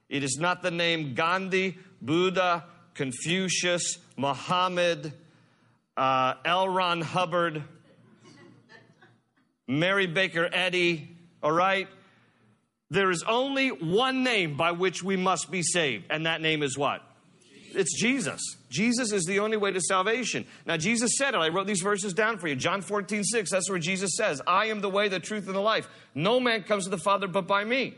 It 0.09 0.23
is 0.23 0.37
not 0.39 0.61
the 0.61 0.71
name 0.71 1.13
Gandhi, 1.13 1.77
Buddha, 2.01 2.65
Confucius, 2.95 3.97
Muhammad, 4.17 5.13
uh, 5.95 6.33
L. 6.43 6.67
Ron 6.67 7.01
Hubbard, 7.01 7.63
Mary 9.67 10.07
Baker 10.07 10.49
Eddy, 10.51 11.15
all 11.43 11.51
right? 11.51 11.87
There 12.89 13.11
is 13.11 13.23
only 13.23 13.69
one 13.69 14.23
name 14.23 14.57
by 14.57 14.71
which 14.71 15.03
we 15.03 15.15
must 15.15 15.51
be 15.51 15.61
saved, 15.61 16.05
and 16.09 16.25
that 16.25 16.41
name 16.41 16.63
is 16.63 16.77
what? 16.77 17.03
It's 17.75 17.99
Jesus. 17.99 18.41
Jesus 18.69 19.11
is 19.11 19.25
the 19.25 19.39
only 19.39 19.57
way 19.57 19.71
to 19.71 19.81
salvation. 19.81 20.45
Now, 20.65 20.77
Jesus 20.77 21.11
said 21.17 21.33
it. 21.33 21.37
I 21.37 21.49
wrote 21.49 21.67
these 21.67 21.81
verses 21.81 22.13
down 22.13 22.37
for 22.37 22.47
you. 22.47 22.55
John 22.55 22.81
14, 22.81 23.23
6. 23.23 23.51
That's 23.51 23.69
where 23.69 23.79
Jesus 23.79 24.11
says, 24.15 24.41
I 24.45 24.65
am 24.67 24.81
the 24.81 24.89
way, 24.89 25.07
the 25.07 25.19
truth, 25.19 25.47
and 25.47 25.55
the 25.55 25.61
life. 25.61 25.87
No 26.13 26.39
man 26.39 26.63
comes 26.63 26.83
to 26.85 26.89
the 26.89 26.97
Father 26.97 27.27
but 27.27 27.47
by 27.47 27.63
me. 27.63 27.95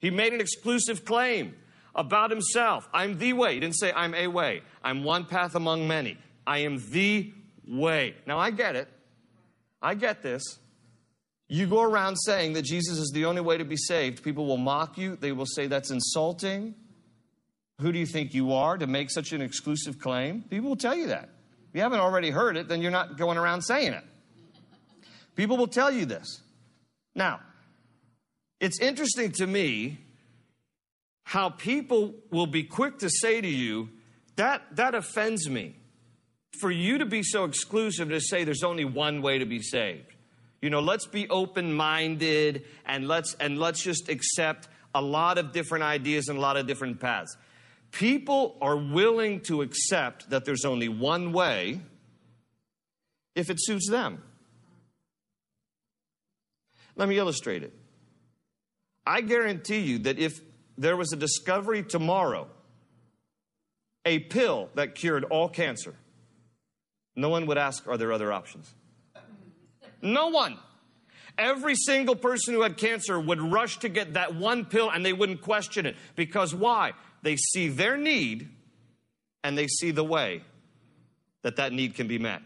He 0.00 0.10
made 0.10 0.32
an 0.32 0.40
exclusive 0.40 1.04
claim. 1.04 1.54
about 1.94 2.30
himself. 2.30 2.88
I'm 2.92 3.18
the 3.18 3.32
way. 3.32 3.54
He 3.54 3.60
didn't 3.60 3.76
say 3.76 3.92
I'm 3.92 4.14
a 4.14 4.26
way. 4.26 4.62
I'm 4.82 5.04
one 5.04 5.24
path 5.24 5.54
among 5.54 5.86
many. 5.86 6.18
I 6.46 6.58
am 6.58 6.82
the 6.90 7.32
way. 7.66 8.14
Now 8.26 8.38
I 8.38 8.50
get 8.50 8.76
it. 8.76 8.88
I 9.80 9.94
get 9.94 10.22
this. 10.22 10.42
You 11.48 11.66
go 11.66 11.82
around 11.82 12.16
saying 12.16 12.54
that 12.54 12.62
Jesus 12.62 12.98
is 12.98 13.12
the 13.14 13.26
only 13.26 13.42
way 13.42 13.58
to 13.58 13.64
be 13.64 13.76
saved. 13.76 14.24
People 14.24 14.46
will 14.46 14.56
mock 14.56 14.98
you. 14.98 15.16
They 15.16 15.32
will 15.32 15.46
say 15.46 15.66
that's 15.66 15.90
insulting. 15.90 16.74
Who 17.80 17.92
do 17.92 17.98
you 17.98 18.06
think 18.06 18.34
you 18.34 18.52
are 18.52 18.78
to 18.78 18.86
make 18.86 19.10
such 19.10 19.32
an 19.32 19.42
exclusive 19.42 19.98
claim? 19.98 20.42
People 20.42 20.70
will 20.70 20.76
tell 20.76 20.94
you 20.94 21.08
that. 21.08 21.30
If 21.68 21.74
you 21.74 21.80
haven't 21.80 22.00
already 22.00 22.30
heard 22.30 22.56
it, 22.56 22.68
then 22.68 22.82
you're 22.82 22.90
not 22.90 23.18
going 23.18 23.36
around 23.36 23.62
saying 23.62 23.92
it. 23.92 24.04
People 25.34 25.56
will 25.56 25.66
tell 25.66 25.90
you 25.90 26.06
this. 26.06 26.40
Now, 27.14 27.40
it's 28.60 28.80
interesting 28.80 29.32
to 29.32 29.46
me 29.46 29.98
how 31.24 31.50
people 31.50 32.14
will 32.30 32.46
be 32.46 32.62
quick 32.62 32.98
to 32.98 33.10
say 33.10 33.40
to 33.40 33.48
you, 33.48 33.88
that, 34.36 34.62
that 34.76 34.94
offends 34.94 35.48
me. 35.48 35.76
For 36.60 36.70
you 36.70 36.98
to 36.98 37.06
be 37.06 37.24
so 37.24 37.44
exclusive 37.44 38.10
to 38.10 38.20
say 38.20 38.44
there's 38.44 38.62
only 38.62 38.84
one 38.84 39.22
way 39.22 39.38
to 39.38 39.44
be 39.44 39.60
saved. 39.60 40.14
You 40.62 40.70
know, 40.70 40.80
let's 40.80 41.06
be 41.06 41.28
open-minded 41.28 42.64
and 42.86 43.08
let's 43.08 43.34
and 43.40 43.58
let's 43.58 43.82
just 43.82 44.08
accept 44.08 44.68
a 44.94 45.02
lot 45.02 45.36
of 45.36 45.52
different 45.52 45.84
ideas 45.84 46.28
and 46.28 46.38
a 46.38 46.40
lot 46.40 46.56
of 46.56 46.66
different 46.66 47.00
paths. 47.00 47.36
People 47.94 48.56
are 48.60 48.76
willing 48.76 49.40
to 49.42 49.62
accept 49.62 50.30
that 50.30 50.44
there's 50.44 50.64
only 50.64 50.88
one 50.88 51.32
way 51.32 51.80
if 53.36 53.50
it 53.50 53.58
suits 53.60 53.88
them. 53.88 54.20
Let 56.96 57.08
me 57.08 57.18
illustrate 57.18 57.62
it. 57.62 57.72
I 59.06 59.20
guarantee 59.20 59.78
you 59.78 59.98
that 60.00 60.18
if 60.18 60.40
there 60.76 60.96
was 60.96 61.12
a 61.12 61.16
discovery 61.16 61.84
tomorrow, 61.84 62.48
a 64.04 64.18
pill 64.18 64.70
that 64.74 64.96
cured 64.96 65.22
all 65.22 65.48
cancer, 65.48 65.94
no 67.14 67.28
one 67.28 67.46
would 67.46 67.58
ask, 67.58 67.86
Are 67.86 67.96
there 67.96 68.10
other 68.10 68.32
options? 68.32 68.74
No 70.02 70.28
one. 70.28 70.58
Every 71.38 71.76
single 71.76 72.16
person 72.16 72.54
who 72.54 72.62
had 72.62 72.76
cancer 72.76 73.20
would 73.20 73.40
rush 73.40 73.78
to 73.78 73.88
get 73.88 74.14
that 74.14 74.34
one 74.34 74.64
pill 74.64 74.90
and 74.90 75.06
they 75.06 75.12
wouldn't 75.12 75.42
question 75.42 75.86
it. 75.86 75.94
Because 76.16 76.52
why? 76.54 76.92
They 77.24 77.36
see 77.36 77.68
their 77.68 77.96
need 77.96 78.50
and 79.42 79.56
they 79.56 79.66
see 79.66 79.90
the 79.90 80.04
way 80.04 80.42
that 81.42 81.56
that 81.56 81.72
need 81.72 81.94
can 81.94 82.06
be 82.06 82.18
met. 82.18 82.42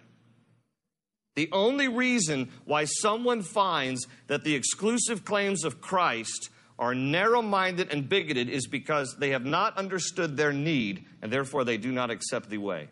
The 1.34 1.48
only 1.50 1.88
reason 1.88 2.48
why 2.64 2.84
someone 2.84 3.42
finds 3.42 4.06
that 4.28 4.44
the 4.44 4.54
exclusive 4.54 5.24
claims 5.24 5.64
of 5.64 5.80
Christ 5.80 6.50
are 6.78 6.94
narrow 6.94 7.42
minded 7.42 7.92
and 7.92 8.08
bigoted 8.08 8.48
is 8.48 8.68
because 8.68 9.16
they 9.18 9.30
have 9.30 9.44
not 9.44 9.76
understood 9.76 10.36
their 10.36 10.52
need 10.52 11.04
and 11.22 11.32
therefore 11.32 11.64
they 11.64 11.76
do 11.76 11.90
not 11.90 12.12
accept 12.12 12.48
the 12.48 12.58
way. 12.58 12.88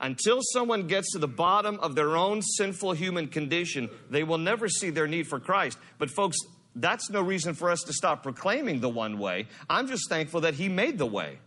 Until 0.00 0.40
someone 0.54 0.86
gets 0.86 1.12
to 1.12 1.18
the 1.18 1.28
bottom 1.28 1.78
of 1.80 1.94
their 1.94 2.16
own 2.16 2.40
sinful 2.40 2.92
human 2.92 3.28
condition, 3.28 3.90
they 4.08 4.24
will 4.24 4.38
never 4.38 4.68
see 4.68 4.88
their 4.88 5.06
need 5.06 5.26
for 5.28 5.38
Christ. 5.38 5.78
But, 5.98 6.10
folks, 6.10 6.38
that's 6.74 7.10
no 7.10 7.20
reason 7.20 7.54
for 7.54 7.70
us 7.70 7.80
to 7.82 7.92
stop 7.92 8.22
proclaiming 8.22 8.80
the 8.80 8.88
one 8.88 9.18
way. 9.18 9.46
I'm 9.68 9.88
just 9.88 10.08
thankful 10.08 10.42
that 10.42 10.54
He 10.54 10.68
made 10.68 10.98
the 10.98 11.06
way. 11.06 11.38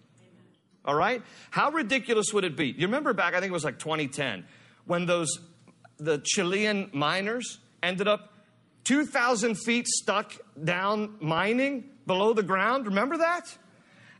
All 0.84 0.96
right? 0.96 1.22
How 1.50 1.72
ridiculous 1.72 2.28
would 2.34 2.44
it 2.44 2.56
be? 2.56 2.68
You 2.68 2.88
remember 2.88 3.14
back, 3.14 3.34
I 3.34 3.40
think 3.40 3.50
it 3.50 3.54
was 3.54 3.64
like 3.64 3.80
2010, 3.80 4.46
when 4.86 5.06
those, 5.06 5.30
the 5.98 6.22
Chilean 6.24 6.90
miners 6.94 7.60
ended 7.82 8.08
up 8.08 8.34
2,000 8.84 9.56
feet 9.56 9.88
stuck 9.88 10.34
down 10.64 11.16
mining 11.20 11.90
below 12.06 12.34
the 12.34 12.44
ground. 12.44 12.86
Remember 12.86 13.18
that? 13.18 13.58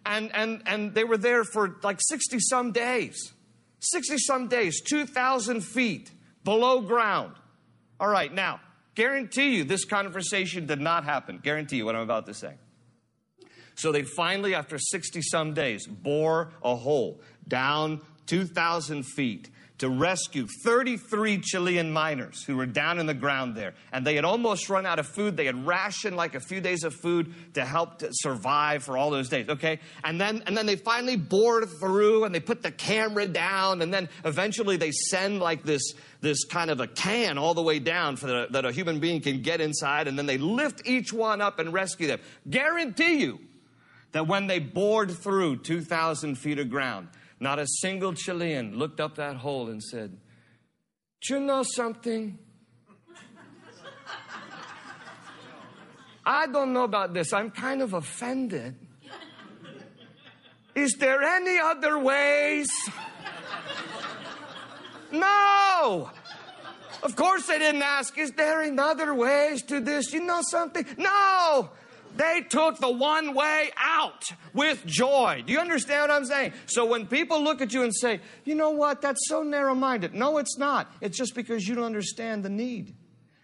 And, 0.06 0.32
and, 0.34 0.64
and 0.66 0.94
they 0.94 1.04
were 1.04 1.18
there 1.18 1.44
for 1.44 1.78
like 1.84 2.00
60 2.02 2.40
some 2.40 2.72
days. 2.72 3.32
60 3.80 4.18
some 4.18 4.48
days, 4.48 4.82
2,000 4.82 5.62
feet 5.62 6.12
below 6.44 6.82
ground. 6.82 7.36
All 8.00 8.08
right, 8.08 8.34
now, 8.34 8.60
guarantee 8.96 9.58
you 9.58 9.64
this 9.64 9.86
conversation 9.86 10.66
did 10.66 10.82
not 10.82 11.04
happen. 11.04 11.40
Guarantee 11.44 11.78
you 11.78 11.86
what 11.86 11.96
I'm 11.96 12.02
about 12.02 12.26
to 12.28 12.34
say. 12.34 12.54
So 13.76 13.92
they 13.92 14.04
finally, 14.04 14.56
after 14.56 14.78
60 14.78 15.22
some 15.22 15.54
days, 15.54 15.86
bore 15.86 16.52
a 16.64 16.76
hole 16.76 17.22
down 17.48 18.02
2,000 18.26 19.04
feet 19.04 19.50
to 19.80 19.90
rescue 19.90 20.48
33 20.64 21.40
Chilean 21.40 21.92
miners 21.92 22.44
who 22.44 22.56
were 22.56 22.66
down 22.66 22.98
in 22.98 23.08
the 23.08 23.14
ground 23.14 23.56
there. 23.56 23.74
And 23.92 24.08
they 24.08 24.16
had 24.16 24.24
almost 24.24 24.70
run 24.70 24.86
out 24.86 25.00
of 25.00 25.08
food. 25.08 25.36
They 25.36 25.46
had 25.46 25.68
rationed 25.68 26.16
like 26.16 26.34
a 26.34 26.40
few 26.40 26.62
days 26.62 26.84
of 26.86 26.94
food 26.94 27.34
to 27.56 27.66
help 27.66 28.00
to 28.00 28.10
survive 28.12 28.84
for 28.84 28.98
all 28.98 29.10
those 29.10 29.28
days, 29.28 29.50
okay? 29.50 29.80
And 30.04 30.20
then, 30.20 30.44
and 30.46 30.56
then 30.58 30.66
they 30.66 30.78
finally 30.78 31.18
bored 31.18 31.68
through 31.80 32.24
and 32.24 32.34
they 32.34 32.40
put 32.40 32.64
the 32.64 32.72
camera 32.72 33.28
down. 33.28 33.82
And 33.82 33.94
then 33.94 34.08
eventually 34.24 34.78
they 34.78 34.92
send 34.92 35.40
like 35.40 35.64
this, 35.64 35.94
this 36.22 36.46
kind 36.46 36.72
of 36.72 36.80
a 36.80 36.88
can 36.88 37.38
all 37.38 37.54
the 37.54 37.62
way 37.62 37.80
down 37.80 38.16
for 38.16 38.28
the, 38.28 38.48
that 38.52 38.64
a 38.64 38.72
human 38.72 39.00
being 39.02 39.20
can 39.20 39.42
get 39.42 39.60
inside. 39.60 40.08
And 40.08 40.18
then 40.18 40.26
they 40.26 40.38
lift 40.38 40.88
each 40.88 41.12
one 41.12 41.42
up 41.42 41.60
and 41.60 41.74
rescue 41.74 42.08
them. 42.08 42.20
Guarantee 42.50 43.18
you 43.18 43.40
that 44.14 44.26
when 44.26 44.48
they 44.48 44.60
bored 44.60 45.12
through 45.12 45.58
2,000 45.58 46.36
feet 46.36 46.60
of 46.60 46.70
ground, 46.70 47.10
not 47.40 47.60
a 47.60 47.68
single 47.68 48.14
Chilean 48.14 48.78
looked 48.78 49.00
up 49.00 49.16
that 49.16 49.38
hole 49.38 49.70
and 49.70 49.84
said, 49.84 50.18
Do 51.22 51.34
you 51.36 51.40
know 51.40 51.64
something? 51.64 52.40
I 56.26 56.48
don't 56.48 56.74
know 56.74 56.84
about 56.84 57.14
this. 57.14 57.34
I'm 57.34 57.52
kind 57.52 57.82
of 57.82 57.94
offended. 57.94 58.76
Is 60.74 60.94
there 61.00 61.22
any 61.22 61.58
other 61.58 62.00
ways? 62.00 62.68
No! 65.12 66.10
Of 67.04 67.16
course 67.16 67.46
they 67.48 67.60
didn't 67.60 67.84
ask, 67.84 68.18
is 68.18 68.32
there 68.32 68.62
another 68.62 69.14
ways 69.14 69.62
to 69.64 69.80
this? 69.80 70.12
You 70.12 70.26
know 70.26 70.42
something? 70.42 70.86
No! 70.98 71.70
They 72.16 72.42
took 72.50 72.80
the 72.80 72.90
one 72.90 73.34
way 73.34 73.72
out 73.78 74.24
with 74.54 74.86
joy. 74.86 75.44
Do 75.46 75.54
you 75.54 75.60
understand 75.60 76.02
what 76.02 76.12
I'm 76.12 76.26
saying? 76.26 76.54
So 76.66 76.86
when 76.86 77.08
people 77.08 77.44
look 77.44 77.62
at 77.62 77.74
you 77.74 77.84
and 77.84 77.94
say, 77.96 78.22
you 78.44 78.56
know 78.56 78.72
what, 78.72 79.02
that's 79.02 79.28
so 79.28 79.44
narrow 79.44 79.76
minded. 79.76 80.14
No, 80.14 80.38
it's 80.38 80.58
not. 80.58 80.92
It's 81.02 81.18
just 81.18 81.36
because 81.36 81.68
you 81.68 81.76
don't 81.76 81.84
understand 81.84 82.44
the 82.44 82.50
need. 82.50 82.96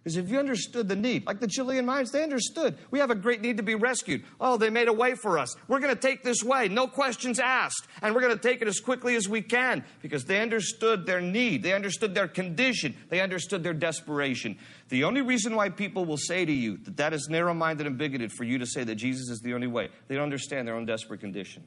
Because 0.03 0.17
if 0.17 0.31
you 0.31 0.39
understood 0.39 0.87
the 0.87 0.95
need, 0.95 1.27
like 1.27 1.39
the 1.39 1.47
Chilean 1.47 1.85
mines, 1.85 2.09
they 2.09 2.23
understood. 2.23 2.75
We 2.89 2.97
have 2.97 3.11
a 3.11 3.15
great 3.15 3.41
need 3.41 3.57
to 3.57 3.63
be 3.63 3.75
rescued. 3.75 4.23
Oh, 4.39 4.57
they 4.57 4.71
made 4.71 4.87
a 4.87 4.93
way 4.93 5.13
for 5.13 5.37
us. 5.37 5.55
We're 5.67 5.79
going 5.79 5.93
to 5.93 6.01
take 6.01 6.23
this 6.23 6.43
way, 6.43 6.69
no 6.69 6.87
questions 6.87 7.39
asked. 7.39 7.87
And 8.01 8.15
we're 8.15 8.21
going 8.21 8.35
to 8.35 8.41
take 8.41 8.63
it 8.63 8.67
as 8.67 8.79
quickly 8.79 9.15
as 9.15 9.29
we 9.29 9.43
can 9.43 9.83
because 10.01 10.25
they 10.25 10.41
understood 10.41 11.05
their 11.05 11.21
need. 11.21 11.61
They 11.61 11.73
understood 11.73 12.15
their 12.15 12.27
condition. 12.27 12.97
They 13.09 13.21
understood 13.21 13.61
their 13.61 13.75
desperation. 13.75 14.57
The 14.91 15.05
only 15.05 15.21
reason 15.21 15.55
why 15.55 15.69
people 15.69 16.03
will 16.03 16.17
say 16.17 16.43
to 16.43 16.51
you 16.51 16.75
that 16.79 16.97
that 16.97 17.13
is 17.13 17.29
narrow 17.29 17.53
minded 17.53 17.87
and 17.87 17.97
bigoted 17.97 18.29
for 18.33 18.43
you 18.43 18.57
to 18.57 18.65
say 18.65 18.83
that 18.83 18.95
Jesus 18.95 19.29
is 19.29 19.39
the 19.39 19.53
only 19.53 19.67
way, 19.67 19.87
they 20.09 20.15
don't 20.15 20.25
understand 20.25 20.67
their 20.67 20.75
own 20.75 20.85
desperate 20.85 21.21
condition. 21.21 21.63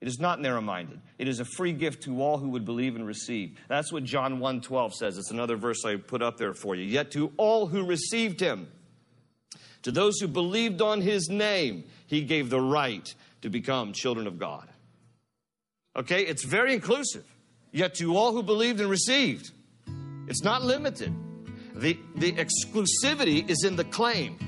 It 0.00 0.08
is 0.08 0.18
not 0.18 0.40
narrow 0.40 0.60
minded. 0.60 1.00
It 1.16 1.28
is 1.28 1.38
a 1.38 1.44
free 1.44 1.72
gift 1.72 2.02
to 2.02 2.20
all 2.20 2.36
who 2.36 2.48
would 2.48 2.64
believe 2.64 2.96
and 2.96 3.06
receive. 3.06 3.60
That's 3.68 3.92
what 3.92 4.02
John 4.02 4.40
1 4.40 4.60
12 4.60 4.92
says. 4.92 5.18
It's 5.18 5.30
another 5.30 5.54
verse 5.54 5.84
I 5.84 5.94
put 5.96 6.20
up 6.20 6.36
there 6.36 6.52
for 6.52 6.74
you. 6.74 6.82
Yet 6.82 7.12
to 7.12 7.32
all 7.36 7.68
who 7.68 7.86
received 7.86 8.40
him, 8.40 8.66
to 9.82 9.92
those 9.92 10.18
who 10.18 10.26
believed 10.26 10.82
on 10.82 11.00
his 11.00 11.28
name, 11.28 11.84
he 12.08 12.22
gave 12.22 12.50
the 12.50 12.60
right 12.60 13.14
to 13.42 13.50
become 13.50 13.92
children 13.92 14.26
of 14.26 14.36
God. 14.36 14.68
Okay, 15.94 16.22
it's 16.22 16.44
very 16.44 16.74
inclusive. 16.74 17.24
Yet 17.70 17.94
to 17.96 18.16
all 18.16 18.32
who 18.32 18.42
believed 18.42 18.80
and 18.80 18.90
received, 18.90 19.52
it's 20.26 20.42
not 20.42 20.64
limited. 20.64 21.14
The, 21.74 21.98
the 22.14 22.32
exclusivity 22.32 23.48
is 23.48 23.64
in 23.64 23.76
the 23.76 23.84
claim, 23.84 24.38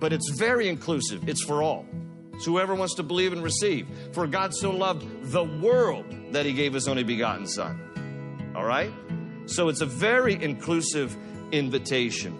but 0.00 0.12
it's 0.12 0.30
very 0.38 0.68
inclusive. 0.68 1.28
It's 1.28 1.44
for 1.44 1.62
all. 1.62 1.86
It's 2.32 2.46
whoever 2.46 2.74
wants 2.74 2.94
to 2.94 3.02
believe 3.02 3.32
and 3.32 3.42
receive. 3.42 3.86
For 4.12 4.26
God 4.26 4.54
so 4.54 4.70
loved 4.70 5.30
the 5.30 5.44
world 5.44 6.06
that 6.32 6.46
he 6.46 6.52
gave 6.52 6.72
his 6.72 6.88
only 6.88 7.04
begotten 7.04 7.46
Son. 7.46 8.52
All 8.56 8.64
right? 8.64 8.90
So 9.46 9.68
it's 9.68 9.82
a 9.82 9.86
very 9.86 10.42
inclusive 10.42 11.16
invitation. 11.52 12.38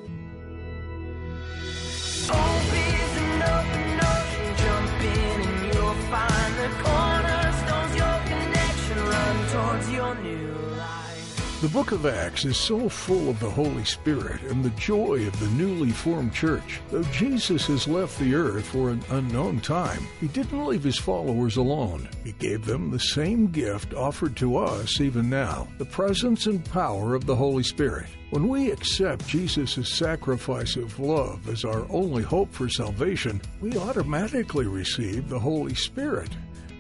The 11.65 11.71
book 11.71 11.93
of 11.93 12.05
Acts 12.05 12.45
is 12.45 12.59
so 12.59 12.91
full 12.91 13.31
of 13.31 13.41
the 13.41 13.49
Holy 13.49 13.87
Spirit 13.87 14.43
and 14.43 14.63
the 14.63 14.69
joy 14.79 15.27
of 15.27 15.41
the 15.41 15.49
newly 15.57 15.93
formed 15.93 16.35
church. 16.35 16.83
Though 16.91 17.03
Jesus 17.05 17.69
has 17.69 17.89
left 17.89 18.19
the 18.19 18.35
earth 18.35 18.67
for 18.67 18.91
an 18.91 19.03
unknown 19.09 19.61
time, 19.61 20.07
he 20.21 20.29
didn't 20.29 20.67
leave 20.67 20.85
his 20.85 20.99
followers 20.99 21.57
alone. 21.57 22.07
He 22.23 22.33
gave 22.33 22.67
them 22.67 22.91
the 22.91 23.01
same 23.01 23.47
gift 23.47 23.95
offered 23.95 24.37
to 24.37 24.59
us 24.59 25.01
even 25.01 25.31
now 25.31 25.67
the 25.79 25.87
presence 25.87 26.45
and 26.45 26.63
power 26.67 27.15
of 27.15 27.25
the 27.25 27.35
Holy 27.35 27.63
Spirit. 27.63 28.09
When 28.29 28.47
we 28.49 28.71
accept 28.71 29.27
Jesus' 29.27 29.89
sacrifice 29.89 30.77
of 30.77 31.01
love 31.01 31.49
as 31.49 31.65
our 31.65 31.87
only 31.89 32.25
hope 32.25 32.53
for 32.53 32.69
salvation, 32.69 33.41
we 33.63 33.79
automatically 33.79 34.67
receive 34.67 35.31
the 35.31 35.41
Holy 35.41 35.75
Spirit 35.75 36.29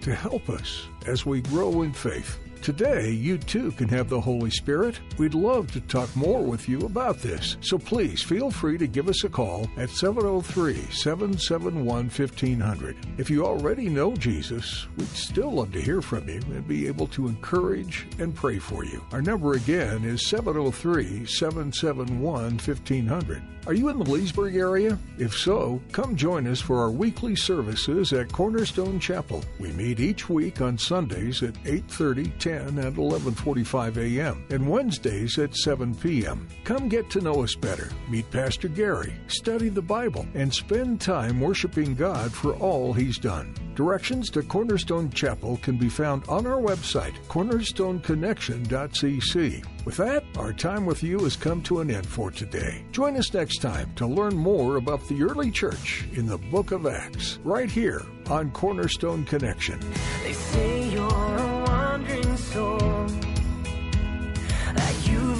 to 0.02 0.14
help 0.14 0.50
us 0.50 0.86
as 1.06 1.24
we 1.24 1.40
grow 1.40 1.80
in 1.80 1.94
faith. 1.94 2.38
Today, 2.64 3.10
you 3.10 3.36
too 3.36 3.72
can 3.72 3.90
have 3.90 4.08
the 4.08 4.18
Holy 4.18 4.48
Spirit. 4.48 4.98
We'd 5.18 5.34
love 5.34 5.70
to 5.72 5.82
talk 5.82 6.16
more 6.16 6.40
with 6.40 6.66
you 6.66 6.80
about 6.86 7.18
this. 7.18 7.58
So 7.60 7.76
please 7.76 8.22
feel 8.22 8.50
free 8.50 8.78
to 8.78 8.86
give 8.86 9.06
us 9.10 9.22
a 9.22 9.28
call 9.28 9.68
at 9.76 9.90
703 9.90 10.72
771 10.90 11.84
1500. 11.84 12.96
If 13.18 13.28
you 13.28 13.44
already 13.44 13.90
know 13.90 14.16
Jesus, 14.16 14.86
we'd 14.96 15.06
still 15.08 15.52
love 15.52 15.72
to 15.72 15.82
hear 15.82 16.00
from 16.00 16.26
you 16.26 16.40
and 16.40 16.66
be 16.66 16.86
able 16.86 17.08
to 17.08 17.28
encourage 17.28 18.06
and 18.18 18.34
pray 18.34 18.58
for 18.58 18.82
you. 18.82 19.04
Our 19.12 19.20
number 19.20 19.52
again 19.52 20.02
is 20.02 20.26
703 20.26 21.26
771 21.26 22.52
1500. 22.52 23.42
Are 23.66 23.72
you 23.72 23.88
in 23.88 23.98
the 23.98 24.04
Leesburg 24.04 24.56
area? 24.56 24.98
If 25.16 25.34
so, 25.34 25.80
come 25.90 26.16
join 26.16 26.46
us 26.46 26.60
for 26.60 26.80
our 26.80 26.90
weekly 26.90 27.34
services 27.34 28.12
at 28.12 28.30
Cornerstone 28.30 29.00
Chapel. 29.00 29.42
We 29.58 29.72
meet 29.72 30.00
each 30.00 30.28
week 30.28 30.60
on 30.60 30.76
Sundays 30.76 31.42
at 31.42 31.54
8:30, 31.64 32.38
10, 32.38 32.53
and 32.54 32.78
11:45 32.78 33.96
a.m. 33.96 34.44
and 34.50 34.68
Wednesdays 34.68 35.38
at 35.38 35.56
7 35.56 35.94
p.m. 35.94 36.48
Come 36.64 36.88
get 36.88 37.10
to 37.10 37.20
know 37.20 37.42
us 37.42 37.54
better. 37.54 37.90
Meet 38.08 38.30
Pastor 38.30 38.68
Gary, 38.68 39.14
study 39.26 39.68
the 39.68 39.82
Bible, 39.82 40.26
and 40.34 40.52
spend 40.52 41.00
time 41.00 41.40
worshiping 41.40 41.94
God 41.94 42.32
for 42.32 42.54
all 42.56 42.92
he's 42.92 43.18
done. 43.18 43.54
Directions 43.74 44.30
to 44.30 44.42
Cornerstone 44.42 45.10
Chapel 45.10 45.58
can 45.58 45.76
be 45.76 45.88
found 45.88 46.26
on 46.28 46.46
our 46.46 46.60
website, 46.60 47.14
cornerstoneconnection.cc. 47.28 49.64
With 49.84 49.96
that, 49.96 50.24
our 50.38 50.52
time 50.52 50.86
with 50.86 51.02
you 51.02 51.18
has 51.24 51.36
come 51.36 51.60
to 51.62 51.80
an 51.80 51.90
end 51.90 52.06
for 52.06 52.30
today. 52.30 52.84
Join 52.92 53.16
us 53.16 53.34
next 53.34 53.58
time 53.58 53.92
to 53.96 54.06
learn 54.06 54.36
more 54.36 54.76
about 54.76 55.06
the 55.08 55.22
early 55.22 55.50
church 55.50 56.06
in 56.12 56.26
the 56.26 56.38
book 56.38 56.70
of 56.70 56.86
Acts, 56.86 57.40
right 57.42 57.70
here 57.70 58.02
on 58.30 58.52
Cornerstone 58.52 59.24
Connection. 59.24 59.80